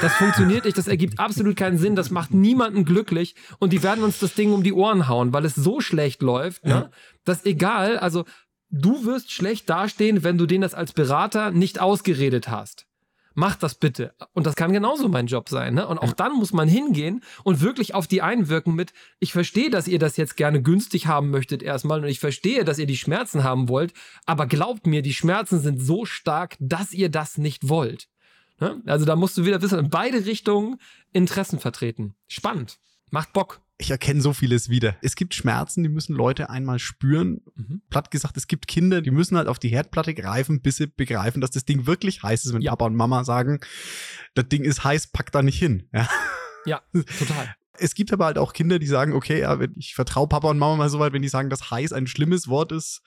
[0.00, 4.02] Das funktioniert nicht, das ergibt absolut keinen Sinn, das macht niemanden glücklich und die werden
[4.02, 6.90] uns das Ding um die Ohren hauen, weil es so schlecht läuft, ne?
[7.24, 8.24] dass egal, also
[8.70, 12.86] du wirst schlecht dastehen, wenn du denen das als Berater nicht ausgeredet hast.
[13.36, 14.14] Mach das bitte.
[14.32, 15.74] Und das kann genauso mein Job sein.
[15.74, 15.88] Ne?
[15.88, 19.88] Und auch dann muss man hingehen und wirklich auf die einwirken mit, ich verstehe, dass
[19.88, 23.42] ihr das jetzt gerne günstig haben möchtet erstmal und ich verstehe, dass ihr die Schmerzen
[23.42, 23.92] haben wollt,
[24.24, 28.08] aber glaubt mir, die Schmerzen sind so stark, dass ihr das nicht wollt.
[28.60, 28.82] Ne?
[28.86, 30.78] Also da musst du wieder wissen, in beide Richtungen
[31.12, 32.14] Interessen vertreten.
[32.26, 32.78] Spannend.
[33.10, 33.60] Macht Bock.
[33.76, 34.96] Ich erkenne so vieles wieder.
[35.02, 37.40] Es gibt Schmerzen, die müssen Leute einmal spüren.
[37.56, 37.82] Mhm.
[37.90, 41.40] Platt gesagt, es gibt Kinder, die müssen halt auf die Herdplatte greifen, bis sie begreifen,
[41.40, 42.70] dass das Ding wirklich heiß ist, wenn ja.
[42.70, 43.60] Papa und Mama sagen,
[44.34, 45.88] das Ding ist heiß, pack da nicht hin.
[45.92, 46.08] Ja,
[46.66, 46.82] ja
[47.18, 47.54] total.
[47.76, 50.76] Es gibt aber halt auch Kinder, die sagen, okay, ja, ich vertraue Papa und Mama
[50.76, 53.02] mal so weit, wenn die sagen, dass heiß ein schlimmes Wort ist,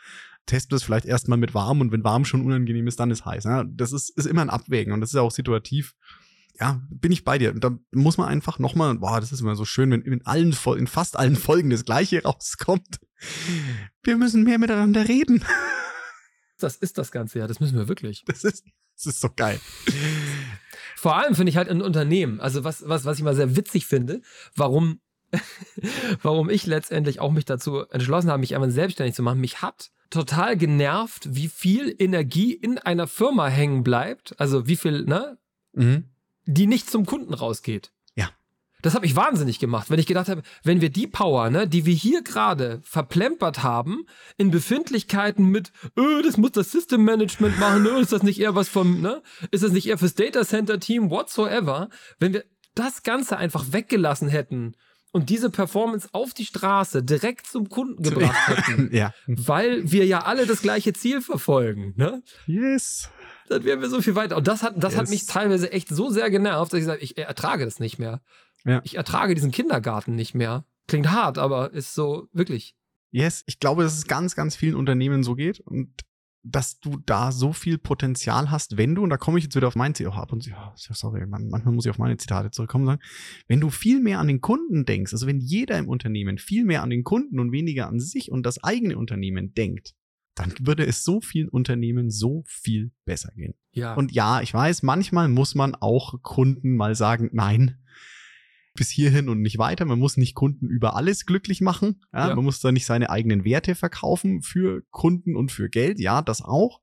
[0.48, 3.26] testen wir es vielleicht erstmal mit warm und wenn warm schon unangenehm ist, dann ist
[3.26, 3.44] heiß.
[3.44, 3.64] Ja?
[3.64, 5.96] Das ist, ist immer ein Abwägen und das ist ja auch situativ.
[6.60, 7.54] Ja, bin ich bei dir.
[7.54, 10.56] Und da muss man einfach nochmal, boah, das ist immer so schön, wenn in allen,
[10.78, 13.00] in fast allen Folgen das Gleiche rauskommt.
[14.02, 15.44] Wir müssen mehr miteinander reden.
[16.60, 18.24] Das ist das Ganze, ja, das müssen wir wirklich.
[18.26, 19.60] Das ist, das ist so geil.
[20.96, 23.86] Vor allem finde ich halt in Unternehmen, also was, was, was ich mal sehr witzig
[23.86, 24.24] finde,
[24.56, 25.00] warum,
[26.22, 29.42] warum ich letztendlich auch mich dazu entschlossen habe, mich einmal selbstständig zu machen.
[29.42, 34.40] Mich hat total genervt, wie viel Energie in einer Firma hängen bleibt.
[34.40, 35.38] Also wie viel, ne?
[35.74, 36.06] Mhm.
[36.46, 37.92] Die nicht zum Kunden rausgeht.
[38.16, 38.30] Ja.
[38.82, 41.86] Das habe ich wahnsinnig gemacht, wenn ich gedacht habe, wenn wir die Power, ne, die
[41.86, 44.06] wir hier gerade verplempert haben,
[44.38, 48.56] in Befindlichkeiten mit, öh, das muss das System Management machen, öh, ist das nicht eher
[48.56, 49.22] was vom, ne?
[49.52, 51.90] Ist das nicht eher fürs Data Center Team, whatsoever?
[52.18, 54.76] Wenn wir das Ganze einfach weggelassen hätten
[55.18, 59.14] und diese Performance auf die Straße direkt zum Kunden gebracht hätten, ja.
[59.26, 62.22] weil wir ja alle das gleiche Ziel verfolgen, ne?
[62.46, 63.10] Yes.
[63.50, 64.38] Dann wären wir so viel weiter.
[64.38, 65.02] Und das hat, das yes.
[65.02, 68.22] hat mich teilweise echt so sehr genervt, dass ich sage, ich ertrage das nicht mehr.
[68.64, 68.82] Ja.
[68.84, 70.66] Ich ertrage diesen Kindergarten nicht mehr.
[70.88, 72.76] Klingt hart, aber ist so wirklich.
[73.10, 75.62] Yes, ich glaube, dass es ganz, ganz vielen Unternehmen so geht.
[75.62, 75.90] Und
[76.52, 79.68] dass du da so viel Potenzial hast, wenn du, und da komme ich jetzt wieder
[79.68, 83.02] auf mein Zitat, ab und ja, sorry, manchmal muss ich auf meine Zitate zurückkommen sagen,
[83.48, 86.84] wenn du viel mehr an den Kunden denkst, also wenn jeder im Unternehmen viel mehr
[86.84, 89.94] an den Kunden und weniger an sich und das eigene Unternehmen denkt,
[90.36, 93.56] dann würde es so vielen Unternehmen so viel besser gehen.
[93.72, 93.96] Ja.
[93.96, 97.78] Und ja, ich weiß, manchmal muss man auch Kunden mal sagen, nein,
[98.78, 99.86] bis hierhin und nicht weiter.
[99.86, 102.02] Man muss nicht Kunden über alles glücklich machen.
[102.14, 102.30] Ja?
[102.30, 102.36] ja.
[102.36, 106.00] Man muss da nicht seine eigenen Werte verkaufen für Kunden und für Geld.
[106.00, 106.82] Ja, das auch.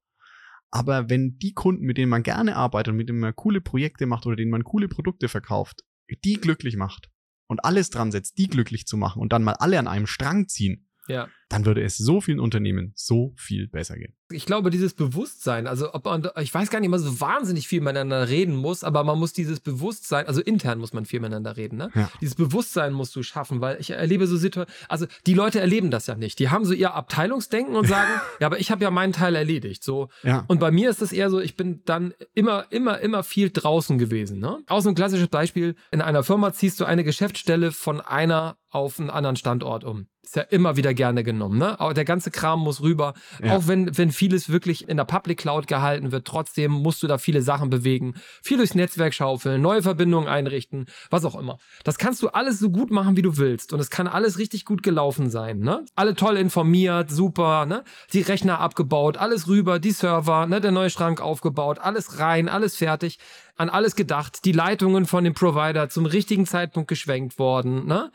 [0.71, 4.07] Aber wenn die Kunden, mit denen man gerne arbeitet und mit denen man coole Projekte
[4.07, 5.85] macht oder denen man coole Produkte verkauft,
[6.25, 7.11] die glücklich macht
[7.47, 10.49] und alles dran setzt, die glücklich zu machen und dann mal alle an einem Strang
[10.49, 11.29] ziehen, Ja.
[11.55, 14.13] Dann würde es so vielen Unternehmen so viel besser gehen.
[14.31, 17.81] Ich glaube, dieses Bewusstsein, also ob man, ich weiß gar nicht immer so wahnsinnig viel
[17.81, 21.77] miteinander reden muss, aber man muss dieses Bewusstsein, also intern muss man viel miteinander reden,
[21.77, 21.91] ne?
[21.95, 22.11] Ja.
[22.21, 26.09] Dieses Bewusstsein musst du schaffen, weil ich erlebe so Situationen, also die Leute erleben das
[26.09, 26.41] ja nicht.
[26.41, 29.85] Die haben so ihr Abteilungsdenken und sagen, ja, aber ich habe ja meinen Teil erledigt,
[29.85, 30.09] so.
[30.25, 30.45] Ja.
[30.49, 33.99] Und bei mir ist es eher so, ich bin dann immer, immer, immer viel draußen
[33.99, 34.41] gewesen.
[34.41, 34.59] Ne?
[34.67, 38.99] Auch so ein klassisches Beispiel, in einer Firma ziehst du eine Geschäftsstelle von einer auf
[38.99, 40.09] einen anderen Standort um.
[40.23, 41.44] Ist ja immer wieder gerne genommen.
[41.49, 41.79] Ne?
[41.81, 43.15] Aber der ganze Kram muss rüber.
[43.43, 43.57] Ja.
[43.57, 47.19] Auch wenn, wenn vieles wirklich in der Public Cloud gehalten wird, trotzdem musst du da
[47.19, 48.15] viele Sachen bewegen.
[48.43, 51.59] Viel durchs Netzwerk schaufeln, neue Verbindungen einrichten, was auch immer.
[51.85, 53.73] Das kannst du alles so gut machen, wie du willst.
[53.73, 55.61] Und es kann alles richtig gut gelaufen sein.
[55.61, 55.85] Ne?
[55.95, 57.67] Alle toll informiert, super.
[57.67, 57.85] Ne?
[58.13, 60.61] Die Rechner abgebaut, alles rüber, die Server, ne?
[60.61, 63.19] der neue Schrank aufgebaut, alles rein, alles fertig.
[63.57, 68.11] An alles gedacht, die Leitungen von dem Provider zum richtigen Zeitpunkt geschwenkt worden, ne?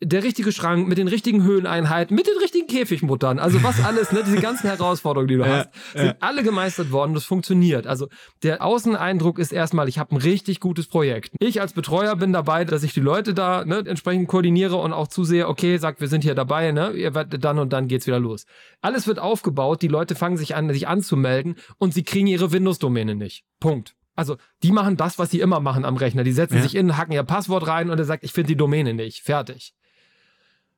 [0.00, 4.22] Der richtige Schrank mit den richtigen Höheneinheiten, mit den richtigen Käfigmuttern, also was alles, ne,
[4.24, 7.86] diese ganzen Herausforderungen, die du Ja, hast, sind alle gemeistert worden, das funktioniert.
[7.86, 8.08] Also
[8.42, 11.34] der Außeneindruck ist erstmal, ich habe ein richtig gutes Projekt.
[11.38, 15.08] Ich als Betreuer bin dabei, dass ich die Leute da ne, entsprechend koordiniere und auch
[15.08, 18.20] zusehe, okay, sagt, wir sind hier dabei, ne, ihr werdet dann und dann geht's wieder
[18.20, 18.46] los.
[18.80, 23.14] Alles wird aufgebaut, die Leute fangen sich an, sich anzumelden und sie kriegen ihre Windows-Domäne
[23.14, 23.44] nicht.
[23.60, 23.94] Punkt.
[24.16, 26.24] Also, die machen das, was sie immer machen am Rechner.
[26.24, 26.62] Die setzen Ja.
[26.62, 29.22] sich in, hacken ihr Passwort rein und er sagt, ich finde die Domäne nicht.
[29.22, 29.74] Fertig.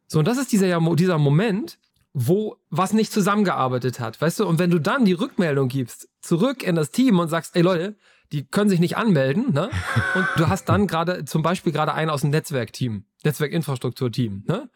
[0.06, 1.78] So, und das ist dieser, dieser Moment,
[2.14, 4.46] wo was nicht zusammengearbeitet hat, weißt du?
[4.46, 7.96] Und wenn du dann die Rückmeldung gibst, zurück in das Team und sagst, ey Leute,
[8.32, 9.68] die können sich nicht anmelden, ne?
[10.14, 14.68] Und du hast dann gerade, zum Beispiel gerade einen aus dem Netzwerkteam, Netzwerkinfrastrukturteam, ne?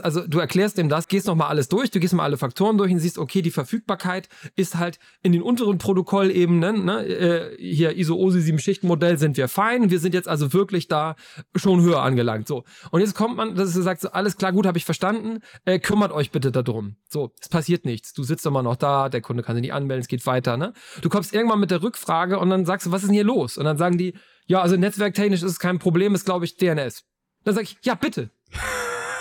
[0.00, 2.92] Also du erklärst dem das, gehst nochmal alles durch, du gehst mal alle Faktoren durch
[2.92, 8.40] und siehst, okay, die Verfügbarkeit ist halt in den unteren Protokollebenen, ne, äh, hier ISO-OSI
[8.40, 11.16] 7 Schichtenmodell sind wir fein, wir sind jetzt also wirklich da
[11.56, 12.46] schon höher angelangt.
[12.46, 12.62] So.
[12.92, 15.80] Und jetzt kommt man, dass er sagt, so, alles klar, gut, habe ich verstanden, äh,
[15.80, 16.96] kümmert euch bitte darum.
[17.08, 18.12] So, es passiert nichts.
[18.12, 20.74] Du sitzt immer noch da, der Kunde kann sich nicht anmelden, es geht weiter, ne?
[21.02, 23.58] Du kommst irgendwann mit der Rückfrage und dann sagst du, was ist denn hier los?
[23.58, 24.14] Und dann sagen die,
[24.46, 27.04] ja, also netzwerktechnisch ist es kein Problem, ist glaube ich DNS.
[27.44, 28.30] Dann sag ich, ja, bitte.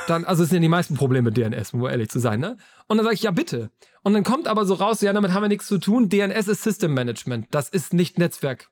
[0.09, 2.57] Dann, also es sind ja die meisten Probleme mit DNS, um ehrlich zu sein, ne?
[2.87, 3.69] Und dann sage ich, ja, bitte.
[4.03, 6.09] Und dann kommt aber so raus, ja, damit haben wir nichts zu tun.
[6.09, 7.47] DNS ist System Management.
[7.51, 8.69] Das ist nicht Netzwerk.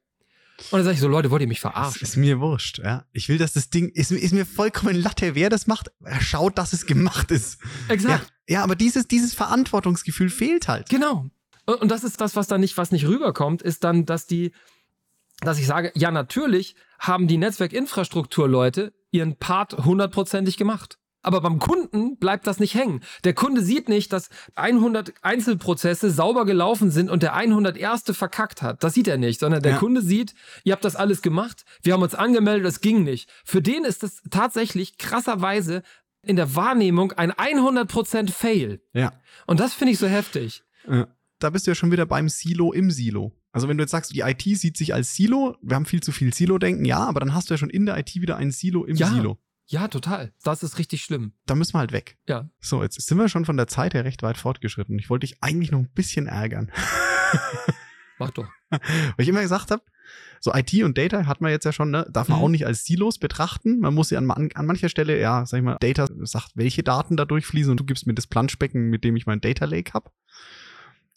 [0.71, 2.01] Und dann sage ich so, Leute, wollt ihr mich Das verarschen?
[2.01, 3.05] ist mir wurscht, ja.
[3.11, 5.91] Ich will, dass das Ding, ist, ist mir vollkommen Latte, wer das macht.
[6.21, 7.59] Schaut, dass es gemacht ist.
[7.89, 8.33] Ja, Exakt.
[8.47, 10.87] ja aber dieses, dieses Verantwortungsgefühl fehlt halt.
[10.89, 11.25] Genau.
[11.65, 14.53] Und, und das ist das, was da nicht, was nicht rüberkommt, ist dann, dass die,
[15.41, 20.97] dass ich sage, ja, natürlich haben die Netzwerkinfrastrukturleute ihren Part hundertprozentig gemacht.
[21.25, 23.01] Aber beim Kunden bleibt das nicht hängen.
[23.23, 28.03] Der Kunde sieht nicht, dass 100 Einzelprozesse sauber gelaufen sind und der 101.
[28.11, 28.83] verkackt hat.
[28.83, 29.77] Das sieht er nicht, sondern der Ja.
[29.79, 33.29] Kunde sieht, ihr habt das alles gemacht, wir haben uns angemeldet, das ging nicht.
[33.43, 35.81] Für den ist das tatsächlich krasserweise
[36.21, 38.81] in der Wahrnehmung ein 100% Fail.
[38.93, 39.13] Ja.
[39.47, 40.63] Und das finde ich so heftig.
[40.87, 41.07] Ja.
[41.39, 43.33] Da bist du ja schon wieder beim Silo im Silo.
[43.51, 46.11] Also wenn du jetzt sagst, die IT sieht sich als Silo, wir haben viel zu
[46.11, 48.85] viel Silo-Denken, ja, aber dann hast du ja schon in der IT wieder ein Silo
[48.85, 49.07] im Ja.
[49.07, 49.37] Silo.
[49.67, 50.31] Ja, total.
[50.43, 51.33] Das ist richtig schlimm.
[51.47, 52.17] Da müssen wir halt weg.
[52.27, 52.49] Ja.
[52.59, 54.99] So, jetzt sind wir schon von der Zeit her recht weit fortgeschritten.
[54.99, 56.71] Ich wollte dich eigentlich noch ein bisschen ärgern.
[58.19, 58.47] Mach doch.
[58.69, 58.79] Weil
[59.17, 59.83] ich immer gesagt habe,
[60.39, 62.43] so IT und Data hat man jetzt ja schon, ne, darf man Mhm.
[62.45, 63.79] auch nicht als Silos betrachten.
[63.79, 66.83] Man muss ja an, an, an mancher Stelle, ja, sag ich mal, Data sagt, welche
[66.83, 69.93] Daten da durchfließen und du gibst mir das Planschbecken, mit dem ich mein Data Lake
[69.93, 70.13] hab.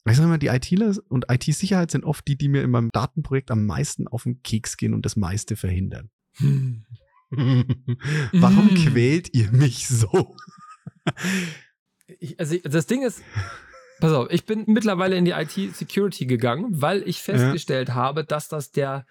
[0.06, 3.50] Ich sag mal, die ITler und IT-Sicherheit sind oft die, die mir in meinem Datenprojekt
[3.50, 6.10] am meisten auf den Keks gehen und das meiste verhindern.
[8.32, 8.74] Warum Mm.
[8.74, 10.34] quält ihr mich so?
[12.20, 13.22] Ich, also das Ding ist,
[14.00, 18.70] pass auf, ich bin mittlerweile in die IT-Security gegangen, weil ich festgestellt habe, dass das
[18.70, 19.04] der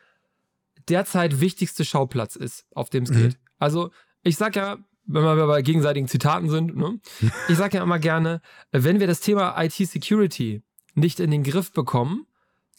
[0.89, 3.15] derzeit wichtigste Schauplatz ist, auf dem es Mhm.
[3.17, 3.37] geht.
[3.59, 3.91] Also
[4.23, 6.99] ich sag ja, wenn wir bei gegenseitigen Zitaten sind, ne?
[7.49, 10.63] ich sag ja immer gerne, wenn wir das Thema IT-Security
[10.95, 12.25] nicht in den Griff bekommen,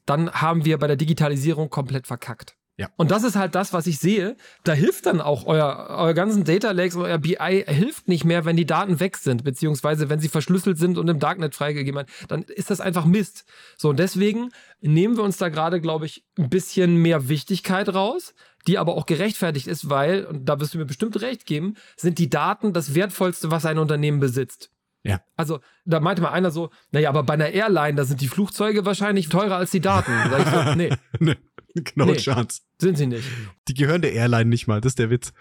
[0.04, 2.56] dann haben wir bei der Digitalisierung komplett verkackt.
[2.78, 2.88] Ja.
[2.96, 4.36] Und das ist halt das, was ich sehe.
[4.62, 8.56] Da hilft dann auch euer, euer ganzen Data Lakes, euer BI hilft nicht mehr, wenn
[8.56, 12.42] die Daten weg sind, beziehungsweise wenn sie verschlüsselt sind und im Darknet freigegeben werden, dann
[12.42, 13.44] ist das einfach Mist.
[13.76, 18.32] So, und deswegen nehmen wir uns da gerade, glaube ich, ein bisschen mehr Wichtigkeit raus,
[18.68, 22.18] die aber auch gerechtfertigt ist, weil, und da wirst du mir bestimmt recht geben, sind
[22.18, 24.70] die Daten das Wertvollste, was ein Unternehmen besitzt.
[25.02, 25.20] Ja.
[25.36, 28.84] Also, da meinte mal einer so, naja, aber bei einer Airline, da sind die Flugzeuge
[28.84, 30.12] wahrscheinlich teurer als die Daten.
[30.12, 30.90] Da sag ich so, nee.
[31.18, 31.36] Nee.
[31.84, 32.62] Knocharts.
[32.80, 33.24] Nee, sind sie nicht.
[33.66, 35.32] Die gehören der Airline nicht mal, das ist der Witz.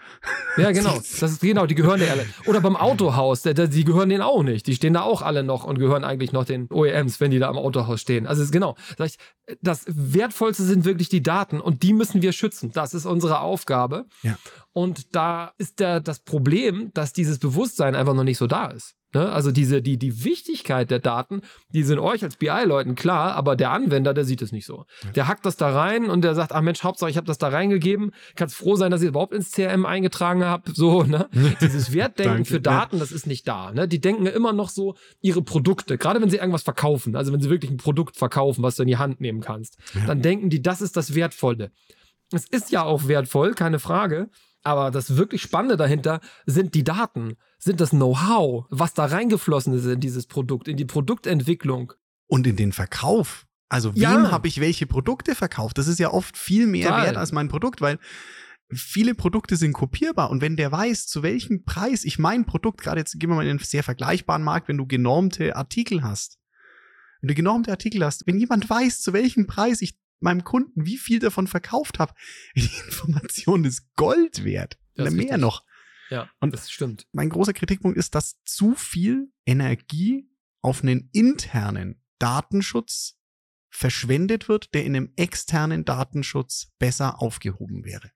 [0.56, 0.96] Ja, genau.
[0.96, 2.28] Das ist genau, die gehören der Airline.
[2.46, 4.66] Oder beim Autohaus, der, der, die gehören denen auch nicht.
[4.66, 7.48] Die stehen da auch alle noch und gehören eigentlich noch den OEMs, wenn die da
[7.48, 8.26] am Autohaus stehen.
[8.26, 8.76] Also genau.
[9.62, 12.72] Das Wertvollste sind wirklich die Daten und die müssen wir schützen.
[12.72, 14.06] Das ist unsere Aufgabe.
[14.22, 14.36] Ja.
[14.72, 18.97] Und da ist der, das Problem, dass dieses Bewusstsein einfach noch nicht so da ist.
[19.14, 19.30] Ne?
[19.32, 21.40] Also diese, die, die Wichtigkeit der Daten,
[21.70, 24.84] die sind euch als BI-Leuten klar, aber der Anwender, der sieht es nicht so.
[25.14, 27.48] Der hackt das da rein und der sagt, ach Mensch, Hauptsache, ich habe das da
[27.48, 28.12] reingegeben.
[28.36, 30.70] Kannst froh sein, dass ich überhaupt ins CRM eingetragen habe.
[30.74, 31.28] So, ne?
[31.60, 33.72] Dieses Wertdenken für Daten, das ist nicht da.
[33.72, 33.88] Ne?
[33.88, 37.50] Die denken immer noch so ihre Produkte, gerade wenn sie irgendwas verkaufen, also wenn sie
[37.50, 40.04] wirklich ein Produkt verkaufen, was du in die Hand nehmen kannst, ja.
[40.06, 41.70] dann denken die, das ist das Wertvolle.
[42.30, 44.28] Es ist ja auch wertvoll, keine Frage.
[44.68, 49.86] Aber das wirklich Spannende dahinter sind die Daten, sind das Know-how, was da reingeflossen ist
[49.86, 51.94] in dieses Produkt, in die Produktentwicklung.
[52.26, 53.46] Und in den Verkauf.
[53.70, 54.30] Also wem ja.
[54.30, 55.78] habe ich welche Produkte verkauft?
[55.78, 57.06] Das ist ja oft viel mehr Total.
[57.06, 57.98] wert als mein Produkt, weil
[58.70, 63.00] viele Produkte sind kopierbar und wenn der weiß, zu welchem Preis ich mein Produkt, gerade
[63.00, 66.38] jetzt gehen wir mal in einen sehr vergleichbaren Markt, wenn du genormte Artikel hast,
[67.22, 70.98] wenn du genormte Artikel hast, wenn jemand weiß, zu welchem Preis ich meinem Kunden, wie
[70.98, 72.14] viel davon verkauft habe,
[72.56, 74.78] die Information ist Gold wert.
[74.96, 75.40] Oder mehr richtig.
[75.40, 75.64] noch.
[76.10, 77.06] Ja, und das stimmt.
[77.12, 80.28] Mein großer Kritikpunkt ist, dass zu viel Energie
[80.60, 83.18] auf einen internen Datenschutz
[83.70, 88.10] verschwendet wird, der in einem externen Datenschutz besser aufgehoben wäre.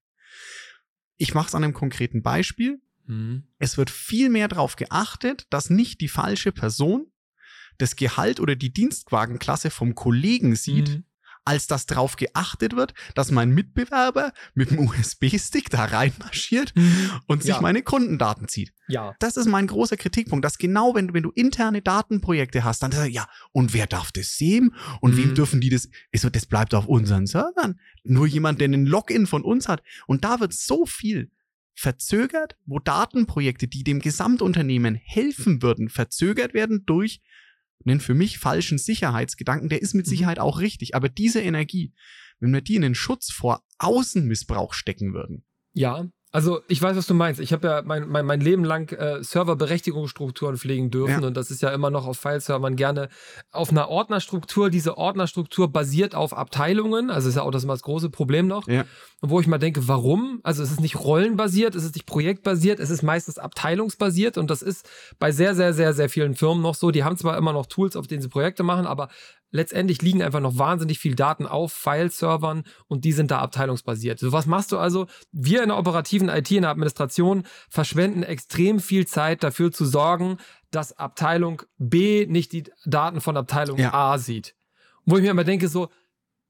[1.18, 2.80] Ich mache es an einem konkreten Beispiel.
[3.04, 3.46] Mhm.
[3.58, 7.12] Es wird viel mehr darauf geachtet, dass nicht die falsche Person
[7.78, 11.04] das Gehalt oder die Dienstwagenklasse vom Kollegen sieht, mhm
[11.44, 17.10] als dass darauf geachtet wird, dass mein Mitbewerber mit dem USB-Stick da reinmarschiert mhm.
[17.26, 17.60] und sich ja.
[17.60, 18.72] meine Kundendaten zieht.
[18.88, 19.14] Ja.
[19.18, 22.92] Das ist mein großer Kritikpunkt, dass genau wenn du, wenn du interne Datenprojekte hast, dann
[23.10, 24.74] ja, und wer darf das sehen?
[25.00, 25.16] Und mhm.
[25.16, 25.88] wem dürfen die das?
[26.10, 27.80] Ist das bleibt auf unseren Servern.
[28.04, 29.82] Nur jemand, der einen Login von uns hat.
[30.06, 31.30] Und da wird so viel
[31.74, 37.20] verzögert, wo Datenprojekte, die dem Gesamtunternehmen helfen würden, verzögert werden durch
[37.84, 40.10] einen für mich falschen Sicherheitsgedanken, der ist mit mhm.
[40.10, 40.94] Sicherheit auch richtig.
[40.94, 41.92] Aber diese Energie,
[42.40, 45.44] wenn wir die in den Schutz vor Außenmissbrauch stecken würden.
[45.72, 47.40] Ja, also ich weiß, was du meinst.
[47.40, 51.26] Ich habe ja mein, mein, mein Leben lang äh, Serverberechtigungsstrukturen pflegen dürfen ja.
[51.26, 53.10] und das ist ja immer noch auf File-Servern gerne
[53.50, 54.70] auf einer Ordnerstruktur.
[54.70, 58.66] Diese Ordnerstruktur basiert auf Abteilungen, also ist ja auch das immer das große Problem noch.
[58.66, 58.84] Ja.
[59.20, 60.40] Wo ich mal denke, warum?
[60.42, 64.62] Also es ist nicht rollenbasiert, es ist nicht projektbasiert, es ist meistens abteilungsbasiert und das
[64.62, 66.90] ist bei sehr, sehr, sehr, sehr vielen Firmen noch so.
[66.90, 69.10] Die haben zwar immer noch Tools, auf denen sie Projekte machen, aber
[69.52, 74.18] letztendlich liegen einfach noch wahnsinnig viel Daten auf File-Servern und die sind da abteilungsbasiert.
[74.18, 75.06] So was machst du also?
[75.30, 80.38] Wir in der operativen IT, in der Administration verschwenden extrem viel Zeit dafür zu sorgen,
[80.70, 83.92] dass Abteilung B nicht die Daten von Abteilung ja.
[83.94, 84.56] A sieht.
[85.04, 85.88] Wo ich mir immer denke, so,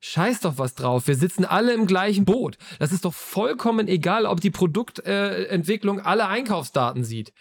[0.04, 1.06] Scheiß doch was drauf.
[1.06, 2.58] Wir sitzen alle im gleichen Boot.
[2.80, 7.32] Das ist doch vollkommen egal, ob die Produktentwicklung alle Einkaufsdaten sieht.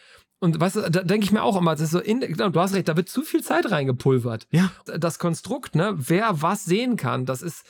[0.41, 2.60] Und weißt du, da denke ich mir auch immer, das ist so in, genau, du
[2.60, 4.47] hast recht, da wird zu viel Zeit reingepulvert.
[4.49, 4.71] Ja.
[4.97, 7.63] Das Konstrukt, ne, wer was sehen kann, das ist,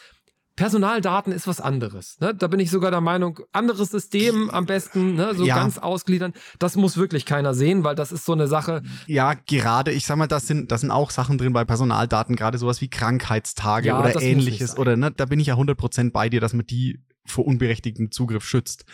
[0.56, 2.18] Personaldaten ist was anderes.
[2.22, 2.34] Ne?
[2.34, 5.36] Da bin ich sogar der Meinung, anderes System am besten, ne?
[5.36, 5.56] so ja.
[5.56, 6.32] ganz ausgliedern.
[6.60, 8.84] Das muss wirklich keiner sehen, weil das ist so eine Sache.
[9.06, 12.58] Ja, gerade, ich sag mal, das sind, das sind auch Sachen drin bei Personaldaten, gerade
[12.58, 14.78] sowas wie Krankheitstage ja, oder ähnliches.
[14.78, 18.46] Oder ne, da bin ich ja 100% bei dir, dass man die vor unberechtigtem Zugriff
[18.46, 18.86] schützt.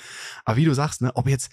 [0.46, 1.52] Aber wie du sagst, ne, ob jetzt,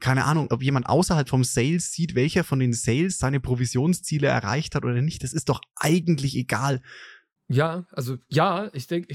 [0.00, 4.74] keine Ahnung, ob jemand außerhalb vom Sales sieht, welcher von den Sales seine Provisionsziele erreicht
[4.74, 6.80] hat oder nicht, das ist doch eigentlich egal.
[7.48, 9.14] Ja, also ja, ich denke,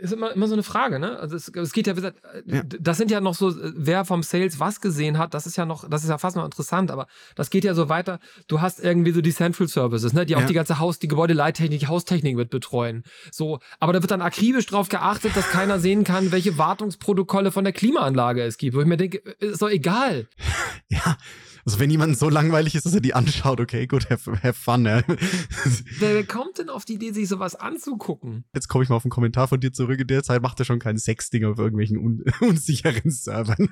[0.00, 1.18] ist immer, immer so eine Frage, ne?
[1.20, 2.62] Also es, es geht ja, wie gesagt, ja.
[2.64, 5.88] das sind ja noch so, wer vom Sales was gesehen hat, das ist ja noch,
[5.88, 8.18] das ist ja fast noch interessant, aber das geht ja so weiter.
[8.48, 10.40] Du hast irgendwie so die Central Services, ne, die ja.
[10.40, 13.04] auch die ganze Haus, die Gebäudeleittechnik, die Haustechnik mit betreuen.
[13.30, 17.62] So, aber da wird dann akribisch drauf geachtet, dass keiner sehen kann, welche Wartungsprotokolle von
[17.62, 20.26] der Klimaanlage es gibt, wo ich mir denke, ist doch egal.
[20.90, 21.16] Ja.
[21.66, 24.84] Also wenn jemand so langweilig ist, dass er die anschaut, okay, gut, have, have fun.
[24.84, 25.02] Ja.
[25.98, 28.44] Wer kommt denn auf die Idee, sich sowas anzugucken?
[28.54, 29.98] Jetzt komme ich mal auf einen Kommentar von dir zurück.
[29.98, 33.70] In der Zeit macht er schon kein Sexding auf irgendwelchen un unsicheren Servern.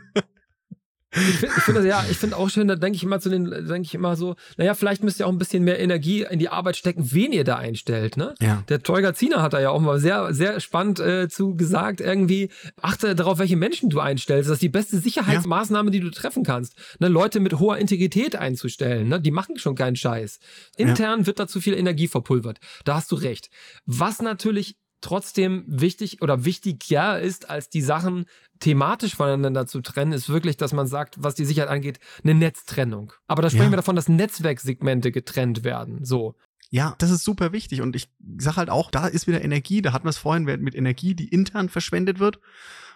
[1.14, 3.50] Ich finde find das ja, ich finde auch schön, da denke ich immer zu den,
[3.50, 6.48] denke ich immer so, naja, vielleicht müsst ihr auch ein bisschen mehr Energie in die
[6.48, 8.34] Arbeit stecken, wen ihr da einstellt, ne?
[8.40, 8.64] Ja.
[8.68, 12.48] Der Teuger Ziener hat da ja auch mal sehr, sehr spannend äh, zu gesagt, irgendwie,
[12.80, 14.48] achte darauf, welche Menschen du einstellst.
[14.48, 16.76] Das ist die beste Sicherheitsmaßnahme, die du treffen kannst.
[16.98, 17.08] Ne?
[17.08, 19.20] Leute mit hoher Integrität einzustellen, ne?
[19.20, 20.38] Die machen schon keinen Scheiß.
[20.76, 21.26] Intern ja.
[21.26, 22.58] wird da zu viel Energie verpulvert.
[22.84, 23.50] Da hast du recht.
[23.84, 28.24] Was natürlich trotzdem wichtig oder wichtiger ist, als die Sachen
[28.60, 33.12] thematisch voneinander zu trennen, ist wirklich, dass man sagt, was die Sicherheit angeht, eine Netztrennung.
[33.26, 33.72] Aber da sprechen ja.
[33.72, 36.04] wir davon, dass Netzwerksegmente getrennt werden.
[36.04, 36.36] So.
[36.70, 37.82] Ja, das ist super wichtig.
[37.82, 40.74] Und ich sage halt auch, da ist wieder Energie, da hatten wir es vorhin mit
[40.74, 42.40] Energie, die intern verschwendet wird,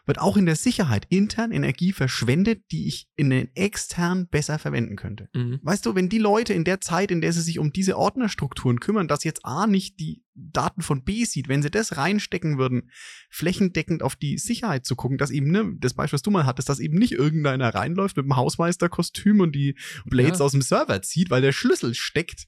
[0.07, 4.97] wird auch in der Sicherheit intern Energie verschwendet, die ich in den extern besser verwenden
[4.97, 5.29] könnte.
[5.35, 5.59] Mhm.
[5.63, 8.81] Weißt du, wenn die Leute in der Zeit, in der sie sich um diese Ordnerstrukturen
[8.81, 12.91] kümmern, dass jetzt A nicht die Daten von B sieht, wenn sie das reinstecken würden,
[13.31, 16.69] flächendeckend auf die Sicherheit zu gucken, dass eben, ne, das Beispiel, was du mal hattest,
[16.69, 20.45] dass eben nicht irgendeiner reinläuft mit dem Hausmeisterkostüm und die Blades ja.
[20.45, 22.47] aus dem Server zieht, weil der Schlüssel steckt.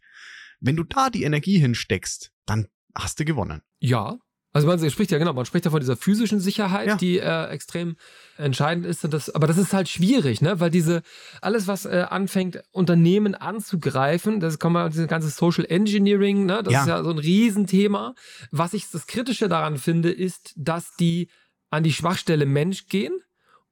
[0.61, 3.63] Wenn du da die Energie hinsteckst, dann hast du gewonnen.
[3.79, 4.19] Ja,
[4.53, 6.97] also man spricht ja genau, man spricht ja von dieser physischen Sicherheit, ja.
[6.97, 7.97] die äh, extrem
[8.39, 9.05] entscheidend ist.
[9.13, 10.59] Das, aber das ist halt schwierig, ne?
[10.59, 11.03] Weil diese
[11.43, 16.63] alles, was äh, anfängt, Unternehmen anzugreifen, das kommt mal dieses ganze Social Engineering, ne?
[16.63, 16.81] Das ja.
[16.81, 18.15] ist ja so ein Riesenthema.
[18.51, 21.29] Was ich das Kritische daran finde, ist, dass die
[21.71, 23.13] an die Schwachstelle Mensch gehen.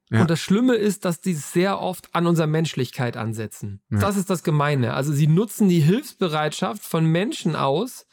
[0.09, 0.21] Ja.
[0.21, 3.81] Und das Schlimme ist, dass die sehr oft an unserer Menschlichkeit ansetzen.
[3.89, 4.93] Das ist das Gemeine.
[4.93, 8.05] Also sie nutzen die Hilfsbereitschaft von Menschen aus,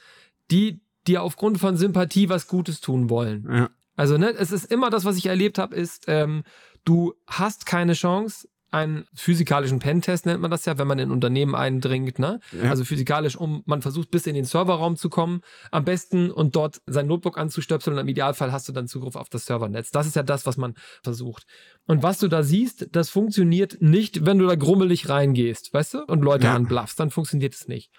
[0.51, 3.49] die die aufgrund von Sympathie was Gutes tun wollen.
[3.51, 3.71] Ja.
[3.97, 6.43] Also, ne, es ist immer das, was ich erlebt habe, ist, ähm,
[6.85, 11.55] du hast keine Chance, einen physikalischen Pentest nennt man das ja, wenn man in Unternehmen
[11.55, 12.41] eindringt, ne?
[12.51, 12.71] Ja.
[12.71, 16.83] Also physikalisch, um man versucht bis in den Serverraum zu kommen, am besten und dort
[16.87, 19.93] sein Notebook anzustöpseln und im Idealfall hast du dann Zugriff auf das Servernetz.
[19.93, 20.75] Das ist ja das, was man
[21.05, 21.45] versucht.
[21.87, 26.05] Und was du da siehst, das funktioniert nicht, wenn du da grummelig reingehst, weißt du,
[26.07, 26.57] und Leute ja.
[26.57, 27.93] anblaffst, dann funktioniert es nicht.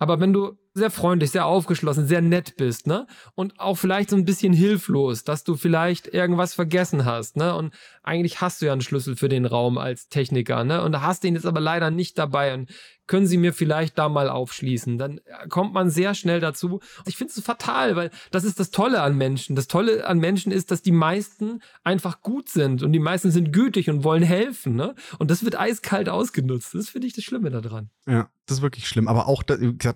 [0.00, 3.06] Aber wenn du sehr freundlich, sehr aufgeschlossen, sehr nett bist, ne?
[3.34, 7.54] Und auch vielleicht so ein bisschen hilflos, dass du vielleicht irgendwas vergessen hast, ne?
[7.54, 10.82] Und eigentlich hast du ja einen Schlüssel für den Raum als Techniker, ne?
[10.82, 12.70] Und da hast du ihn jetzt aber leider nicht dabei und
[13.08, 14.98] können Sie mir vielleicht da mal aufschließen?
[14.98, 16.80] Dann kommt man sehr schnell dazu.
[17.06, 19.56] Ich finde es fatal, weil das ist das Tolle an Menschen.
[19.56, 23.50] Das Tolle an Menschen ist, dass die meisten einfach gut sind und die meisten sind
[23.52, 24.94] gütig und wollen helfen, ne?
[25.18, 26.74] Und das wird eiskalt ausgenutzt.
[26.74, 27.88] Das finde ich das Schlimme daran.
[28.06, 29.08] Ja, das ist wirklich schlimm.
[29.08, 29.42] Aber auch,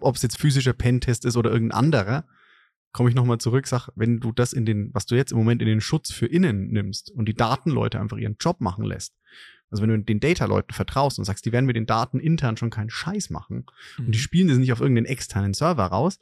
[0.00, 2.26] ob es jetzt physische der Pentest ist oder irgendein anderer,
[2.92, 5.62] komme ich nochmal zurück, sag, wenn du das in den, was du jetzt im Moment
[5.62, 9.14] in den Schutz für innen nimmst und die Datenleute einfach ihren Job machen lässt,
[9.70, 12.68] also wenn du den Data-Leuten vertraust und sagst, die werden mit den Daten intern schon
[12.68, 13.64] keinen Scheiß machen
[13.96, 14.06] mhm.
[14.06, 14.22] und die mhm.
[14.22, 16.18] spielen das nicht auf irgendeinen externen Server raus,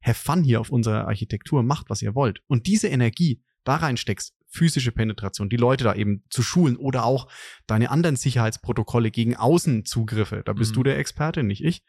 [0.00, 2.42] have fun hier auf unserer Architektur, macht, was ihr wollt.
[2.46, 7.28] Und diese Energie da reinsteckst, physische Penetration, die Leute da eben zu schulen oder auch
[7.66, 10.74] deine anderen Sicherheitsprotokolle gegen Außenzugriffe, da bist mhm.
[10.74, 11.82] du der Experte, nicht ich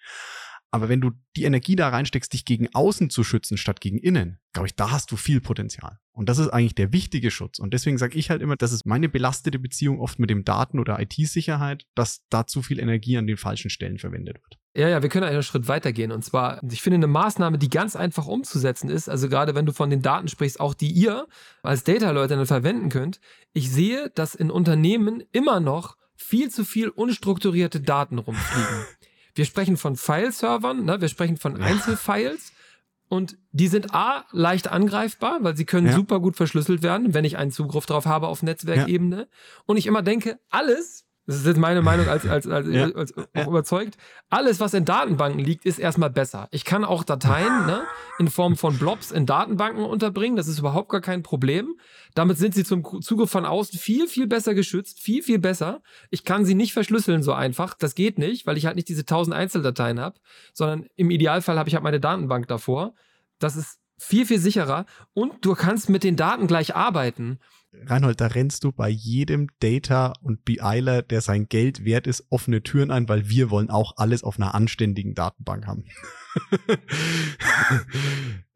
[0.75, 4.39] aber wenn du die Energie da reinsteckst, dich gegen außen zu schützen statt gegen innen,
[4.51, 5.99] glaube ich, da hast du viel Potenzial.
[6.11, 7.59] Und das ist eigentlich der wichtige Schutz.
[7.59, 10.79] Und deswegen sage ich halt immer, das ist meine belastete Beziehung oft mit dem Daten-
[10.79, 14.59] oder IT-Sicherheit, dass da zu viel Energie an den falschen Stellen verwendet wird.
[14.75, 16.11] Ja, ja, wir können einen Schritt weitergehen.
[16.11, 19.71] Und zwar, ich finde eine Maßnahme, die ganz einfach umzusetzen ist, also gerade wenn du
[19.71, 21.25] von den Daten sprichst, auch die ihr
[21.63, 23.21] als Data-Leute dann verwenden könnt.
[23.53, 28.85] Ich sehe, dass in Unternehmen immer noch viel zu viel unstrukturierte Daten rumfliegen.
[29.35, 31.01] Wir sprechen von File-Servern, ne?
[31.01, 32.53] wir sprechen von Einzelfiles.
[33.07, 35.93] Und die sind A, leicht angreifbar, weil sie können ja.
[35.93, 39.17] super gut verschlüsselt werden, wenn ich einen Zugriff drauf habe auf Netzwerkebene.
[39.17, 39.25] Ja.
[39.67, 42.91] Und ich immer denke, alles, das ist jetzt meine Meinung als, als, als, ja.
[42.91, 43.97] als auch überzeugt.
[44.29, 46.47] Alles, was in Datenbanken liegt, ist erstmal besser.
[46.51, 47.81] Ich kann auch Dateien ne,
[48.19, 50.35] in Form von Blobs in Datenbanken unterbringen.
[50.35, 51.79] Das ist überhaupt gar kein Problem.
[52.13, 54.99] Damit sind sie zum Zuge von außen viel, viel besser geschützt.
[54.99, 55.81] Viel, viel besser.
[56.11, 57.73] Ich kann sie nicht verschlüsseln so einfach.
[57.73, 60.19] Das geht nicht, weil ich halt nicht diese tausend Einzeldateien habe,
[60.53, 62.93] sondern im Idealfall habe ich halt meine Datenbank davor.
[63.39, 64.85] Das ist viel, viel sicherer.
[65.13, 67.39] Und du kannst mit den Daten gleich arbeiten.
[67.85, 72.63] Reinhold, da rennst du bei jedem Data und BIler, der sein Geld wert ist, offene
[72.63, 75.85] Türen ein, weil wir wollen auch alles auf einer anständigen Datenbank haben.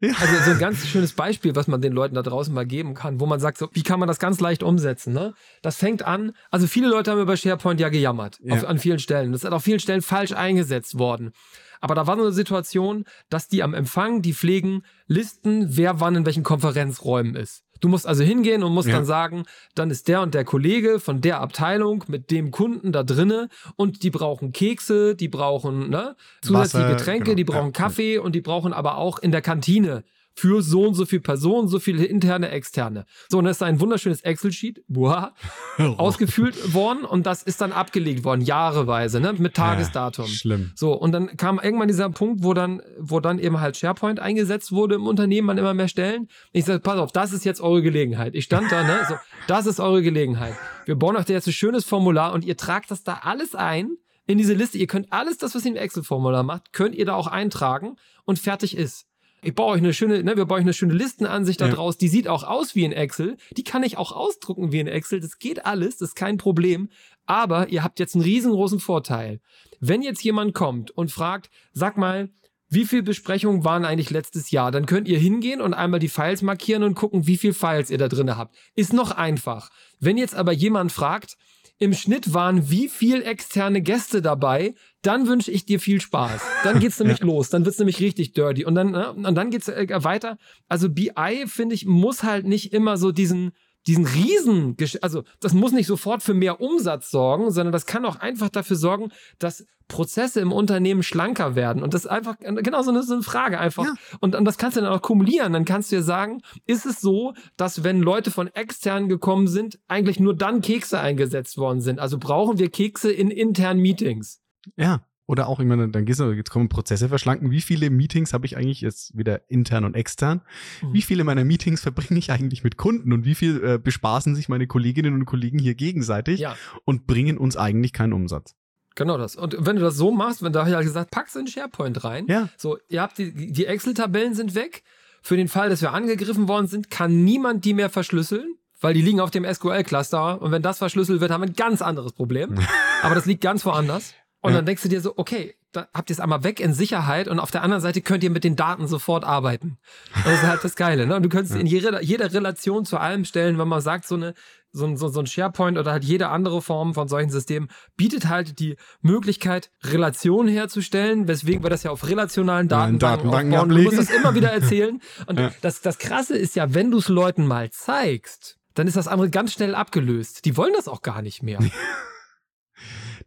[0.00, 0.12] ja.
[0.18, 3.20] Also so ein ganz schönes Beispiel, was man den Leuten da draußen mal geben kann,
[3.20, 5.12] wo man sagt, so, wie kann man das ganz leicht umsetzen?
[5.12, 5.34] Ne?
[5.62, 8.54] Das fängt an, also viele Leute haben über SharePoint ja gejammert, ja.
[8.54, 9.32] Auf, an vielen Stellen.
[9.32, 11.32] Das ist auf vielen Stellen falsch eingesetzt worden.
[11.80, 16.14] Aber da war so eine Situation, dass die am Empfang, die pflegen Listen, wer wann
[16.14, 17.64] in welchen Konferenzräumen ist.
[17.80, 18.96] Du musst also hingehen und musst ja.
[18.96, 23.02] dann sagen, dann ist der und der Kollege von der Abteilung mit dem Kunden da
[23.02, 27.36] drinne und die brauchen Kekse, die brauchen ne, zusätzliche Wasser, Getränke, genau.
[27.36, 27.72] die brauchen ja.
[27.72, 30.04] Kaffee und die brauchen aber auch in der Kantine
[30.40, 33.04] für so und so viele Personen, so viele interne, externe.
[33.28, 34.82] So, und das ist ein wunderschönes Excel-Sheet,
[35.98, 40.24] ausgefüllt worden und das ist dann abgelegt worden, jahreweise, ne, mit Tagesdatum.
[40.24, 40.72] Ja, schlimm.
[40.74, 44.72] So, und dann kam irgendwann dieser Punkt, wo dann, wo dann eben halt SharePoint eingesetzt
[44.72, 46.28] wurde im Unternehmen an immer mehr Stellen.
[46.52, 48.34] Ich sage, pass auf, das ist jetzt eure Gelegenheit.
[48.34, 49.16] Ich stand da, ne, so,
[49.46, 50.54] das ist eure Gelegenheit.
[50.86, 53.90] Wir bauen euch jetzt ein schönes Formular und ihr tragt das da alles ein
[54.26, 54.78] in diese Liste.
[54.78, 58.38] Ihr könnt alles das, was ihr im Excel-Formular macht, könnt ihr da auch eintragen und
[58.38, 59.09] fertig ist
[59.42, 61.74] ich baue euch eine schöne, ne, wir bauen euch eine schöne Listenansicht da ja.
[61.74, 64.86] draus, die sieht auch aus wie in Excel, die kann ich auch ausdrucken wie in
[64.86, 66.90] Excel, das geht alles, das ist kein Problem,
[67.26, 69.40] aber ihr habt jetzt einen riesengroßen Vorteil.
[69.80, 72.30] Wenn jetzt jemand kommt und fragt, sag mal,
[72.68, 74.70] wie viele Besprechungen waren eigentlich letztes Jahr?
[74.70, 77.98] Dann könnt ihr hingehen und einmal die Files markieren und gucken, wie viele Files ihr
[77.98, 78.56] da drin habt.
[78.76, 79.70] Ist noch einfach.
[79.98, 81.36] Wenn jetzt aber jemand fragt,
[81.80, 86.42] im Schnitt waren wie viel externe Gäste dabei, dann wünsche ich dir viel Spaß.
[86.62, 87.26] Dann geht's nämlich ja.
[87.26, 90.36] los, dann wird's nämlich richtig dirty und dann ne, und dann geht's äh, weiter.
[90.68, 93.52] Also BI finde ich muss halt nicht immer so diesen
[93.86, 98.16] diesen riesen, also das muss nicht sofort für mehr Umsatz sorgen, sondern das kann auch
[98.16, 101.82] einfach dafür sorgen, dass Prozesse im Unternehmen schlanker werden.
[101.82, 103.84] Und das ist einfach, genau so eine, so eine Frage einfach.
[103.84, 103.94] Ja.
[104.20, 105.52] Und, und das kannst du dann auch kumulieren.
[105.52, 109.78] Dann kannst du ja sagen, ist es so, dass wenn Leute von extern gekommen sind,
[109.88, 111.98] eigentlich nur dann Kekse eingesetzt worden sind?
[111.98, 114.40] Also brauchen wir Kekse in internen Meetings?
[114.76, 115.00] Ja.
[115.30, 117.52] Oder auch, ich meine, dann gehst du, jetzt kommen Prozesse verschlanken.
[117.52, 120.40] Wie viele Meetings habe ich eigentlich jetzt wieder intern und extern?
[120.82, 120.92] Mhm.
[120.92, 124.48] Wie viele meiner Meetings verbringe ich eigentlich mit Kunden und wie viel äh, bespaßen sich
[124.48, 126.56] meine Kolleginnen und Kollegen hier gegenseitig ja.
[126.84, 128.56] und bringen uns eigentlich keinen Umsatz?
[128.96, 129.36] Genau das.
[129.36, 132.26] Und wenn du das so machst, wenn da ja gesagt, packst du in SharePoint rein.
[132.26, 132.48] Ja.
[132.56, 134.82] So, ihr habt die, die Excel-Tabellen sind weg.
[135.22, 139.02] Für den Fall, dass wir angegriffen worden sind, kann niemand die mehr verschlüsseln, weil die
[139.02, 140.42] liegen auf dem SQL-Cluster.
[140.42, 142.58] Und wenn das verschlüsselt wird, haben wir ein ganz anderes Problem.
[143.02, 144.12] Aber das liegt ganz woanders.
[144.42, 144.58] Und ja.
[144.58, 147.38] dann denkst du dir so, okay, da habt ihr es einmal weg in Sicherheit und
[147.38, 149.78] auf der anderen Seite könnt ihr mit den Daten sofort arbeiten.
[150.24, 151.06] Das ist halt das Geile.
[151.06, 151.16] Ne?
[151.16, 151.60] Und du könntest ja.
[151.60, 154.34] in jeder, jeder Relation zu allem stellen, wenn man sagt, so, eine,
[154.72, 158.58] so, so, so ein SharePoint oder halt jede andere Form von solchen Systemen bietet halt
[158.58, 163.68] die Möglichkeit, Relationen herzustellen, weswegen wir das ja auf relationalen Datenbanken, Datenbanken aufbauen.
[163.68, 165.00] Du musst das immer wieder erzählen.
[165.26, 165.52] Und ja.
[165.60, 169.30] das, das Krasse ist ja, wenn du es Leuten mal zeigst, dann ist das andere
[169.30, 170.44] ganz schnell abgelöst.
[170.46, 171.60] Die wollen das auch gar nicht mehr.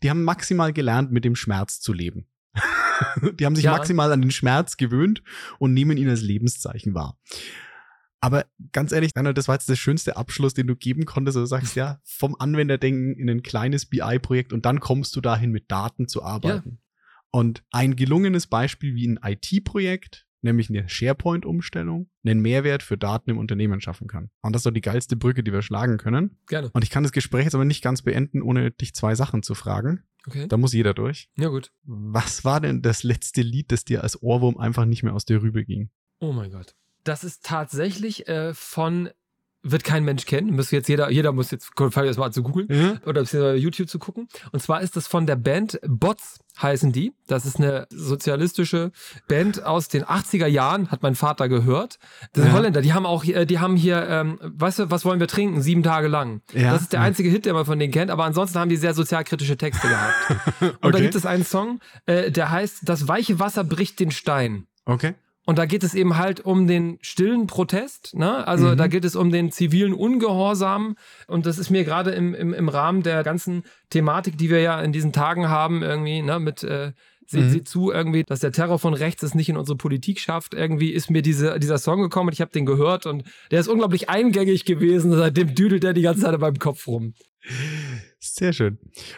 [0.04, 2.28] die haben maximal gelernt, mit dem Schmerz zu leben.
[3.40, 3.72] die haben sich ja.
[3.72, 5.24] maximal an den Schmerz gewöhnt
[5.60, 7.18] und nehmen ihn als Lebenszeichen wahr.
[8.20, 11.36] Aber ganz ehrlich, Reinhold, das war jetzt der schönste Abschluss, den du geben konntest.
[11.36, 15.72] Du sagst ja, vom Anwenderdenken in ein kleines BI-Projekt und dann kommst du dahin, mit
[15.72, 16.70] Daten zu arbeiten.
[16.70, 16.78] Ja.
[17.32, 23.38] Und ein gelungenes Beispiel wie ein IT-Projekt nämlich eine SharePoint-Umstellung, einen Mehrwert für Daten im
[23.38, 24.30] Unternehmen schaffen kann.
[24.42, 26.38] Und das ist doch die geilste Brücke, die wir schlagen können.
[26.48, 26.70] Gerne.
[26.74, 29.56] Und ich kann das Gespräch jetzt aber nicht ganz beenden, ohne dich zwei Sachen zu
[29.56, 30.04] fragen.
[30.26, 30.48] Okay.
[30.48, 31.30] Da muss jeder durch.
[31.38, 31.72] Ja, gut.
[31.84, 35.42] Was war denn das letzte Lied, das dir als Ohrwurm einfach nicht mehr aus der
[35.42, 35.90] Rübe ging?
[36.20, 36.76] Oh mein Gott.
[37.04, 39.10] Das ist tatsächlich äh, von
[39.64, 40.56] wird kein Mensch kennen.
[40.56, 43.00] Muss jetzt jeder, jeder muss jetzt fangen jetzt mal an zu googeln mhm.
[43.06, 43.24] oder
[43.56, 44.28] YouTube zu gucken.
[44.52, 47.14] Und zwar ist das von der Band Bots heißen die.
[47.28, 48.92] Das ist eine sozialistische
[49.28, 51.98] Band aus den 80er Jahren, hat mein Vater gehört.
[52.34, 52.58] Das sind ja.
[52.58, 55.62] Holländer, die haben auch, die haben hier, ähm, weißt du, was wollen wir trinken?
[55.62, 56.42] Sieben Tage lang.
[56.54, 56.74] Ja.
[56.74, 58.94] Das ist der einzige Hit, den man von denen kennt, aber ansonsten haben die sehr
[58.94, 60.14] sozialkritische Texte gehabt.
[60.62, 60.92] Und okay.
[60.92, 64.68] da gibt es einen Song, äh, der heißt Das weiche Wasser bricht den Stein.
[64.86, 65.16] Okay.
[65.46, 68.48] Und da geht es eben halt um den stillen Protest, ne?
[68.48, 68.78] Also mhm.
[68.78, 70.96] da geht es um den zivilen Ungehorsam.
[71.28, 74.80] Und das ist mir gerade im, im, im Rahmen der ganzen Thematik, die wir ja
[74.82, 76.94] in diesen Tagen haben, irgendwie, ne, mit äh,
[77.26, 77.50] Seht mhm.
[77.50, 80.54] sie zu, irgendwie, dass der Terror von rechts es nicht in unsere Politik schafft.
[80.54, 83.68] Irgendwie ist mir diese, dieser Song gekommen und ich habe den gehört und der ist
[83.68, 85.12] unglaublich eingängig gewesen.
[85.12, 87.14] Seitdem düdelt er die ganze Zeit in meinem Kopf rum.
[88.20, 88.78] Sehr schön.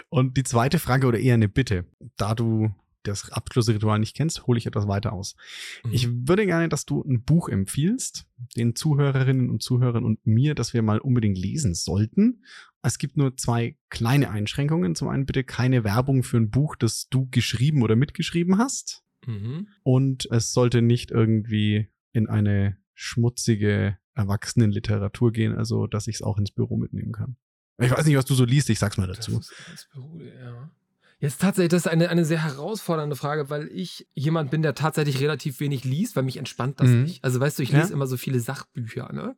[0.09, 2.73] Und die zweite Frage oder eher eine Bitte, da du
[3.07, 5.35] das Abschlussritual nicht kennst, hole ich etwas weiter aus.
[5.83, 5.93] Mhm.
[5.93, 10.73] Ich würde gerne, dass du ein Buch empfiehlst, den Zuhörerinnen und Zuhörern und mir, dass
[10.73, 12.43] wir mal unbedingt lesen sollten.
[12.81, 14.95] Es gibt nur zwei kleine Einschränkungen.
[14.95, 19.03] Zum einen bitte keine Werbung für ein Buch, das du geschrieben oder mitgeschrieben hast.
[19.25, 19.67] Mhm.
[19.83, 26.37] Und es sollte nicht irgendwie in eine schmutzige Erwachsenenliteratur gehen, also dass ich es auch
[26.37, 27.37] ins Büro mitnehmen kann.
[27.77, 29.31] Ich weiß nicht, was du so liest, ich sag's mal dazu.
[29.37, 30.71] Das ins Büro, ja.
[31.25, 35.19] Jetzt tatsächlich, das ist eine, eine sehr herausfordernde Frage, weil ich jemand bin, der tatsächlich
[35.19, 37.01] relativ wenig liest, weil mich entspannt das mhm.
[37.01, 37.23] nicht.
[37.23, 37.93] Also weißt du, ich lese ja.
[37.95, 39.35] immer so viele Sachbücher, ne?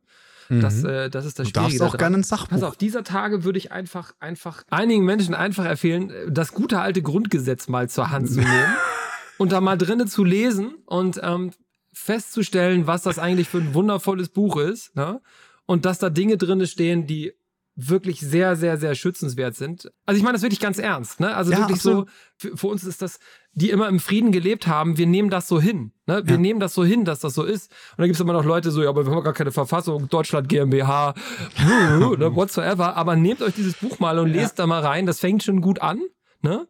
[0.50, 0.60] Mhm.
[0.60, 1.72] Das, äh, das ist das Schwierige.
[1.72, 2.50] Du darfst auch gerne ein Sachbuch.
[2.50, 7.00] Pass auf, dieser Tage würde ich einfach, einfach einigen Menschen einfach empfehlen, das gute alte
[7.00, 8.74] Grundgesetz mal zur Hand zu nehmen
[9.38, 11.52] und da mal drinnen zu lesen und ähm,
[11.94, 15.22] festzustellen, was das eigentlich für ein wundervolles Buch ist, ne?
[15.64, 17.32] Und dass da Dinge drinne stehen, die
[17.80, 19.88] wirklich sehr, sehr, sehr schützenswert sind.
[20.04, 21.20] Also ich meine das wirklich ganz ernst.
[21.20, 21.34] Ne?
[21.34, 22.08] Also ja, wirklich absolut.
[22.08, 23.20] so, für, für, uns ist das,
[23.52, 25.92] die immer im Frieden gelebt haben, wir nehmen das so hin.
[26.06, 26.22] Ne?
[26.24, 26.40] Wir ja.
[26.40, 27.70] nehmen das so hin, dass das so ist.
[27.92, 30.08] Und dann gibt es immer noch Leute so, ja, aber wir haben gar keine Verfassung,
[30.08, 31.14] Deutschland GmbH,
[31.58, 32.96] ne, whatsoever.
[32.96, 35.06] Aber nehmt euch dieses Buch mal und lest da mal rein.
[35.06, 36.00] Das fängt schon gut an.
[36.42, 36.66] Ne?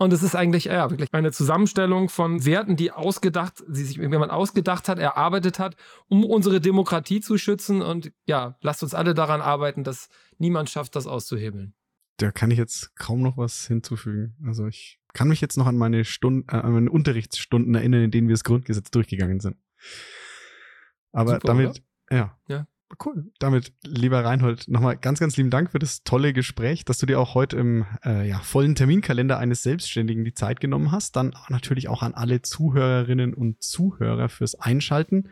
[0.00, 4.30] Und es ist eigentlich ja, wirklich eine Zusammenstellung von Werten, die ausgedacht, die sich jemand
[4.30, 5.74] ausgedacht hat, erarbeitet hat,
[6.06, 7.82] um unsere Demokratie zu schützen.
[7.82, 11.74] Und ja, lasst uns alle daran arbeiten, dass niemand schafft, das auszuhebeln.
[12.18, 14.36] Da kann ich jetzt kaum noch was hinzufügen.
[14.46, 18.10] Also ich kann mich jetzt noch an meine Stunden, äh, an meine Unterrichtsstunden erinnern, in
[18.12, 19.56] denen wir das Grundgesetz durchgegangen sind.
[21.10, 22.16] Aber Super, damit, oder?
[22.16, 22.38] ja.
[22.48, 22.66] Ja.
[23.04, 23.30] Cool.
[23.38, 27.20] Damit, lieber Reinhold, nochmal ganz, ganz lieben Dank für das tolle Gespräch, dass du dir
[27.20, 31.14] auch heute im äh, ja, vollen Terminkalender eines Selbstständigen die Zeit genommen hast.
[31.14, 35.28] Dann natürlich auch an alle Zuhörerinnen und Zuhörer fürs Einschalten.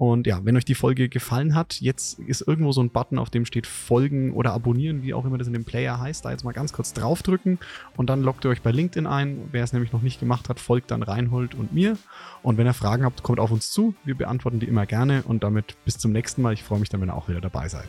[0.00, 3.28] Und ja, wenn euch die Folge gefallen hat, jetzt ist irgendwo so ein Button, auf
[3.28, 6.24] dem steht Folgen oder Abonnieren, wie auch immer das in dem Player heißt.
[6.24, 7.58] Da jetzt mal ganz kurz draufdrücken
[7.98, 9.50] und dann loggt ihr euch bei LinkedIn ein.
[9.52, 11.98] Wer es nämlich noch nicht gemacht hat, folgt dann Reinhold und mir.
[12.42, 13.94] Und wenn ihr Fragen habt, kommt auf uns zu.
[14.02, 15.22] Wir beantworten die immer gerne.
[15.22, 16.54] Und damit bis zum nächsten Mal.
[16.54, 17.88] Ich freue mich dann, wenn ihr auch wieder dabei seid.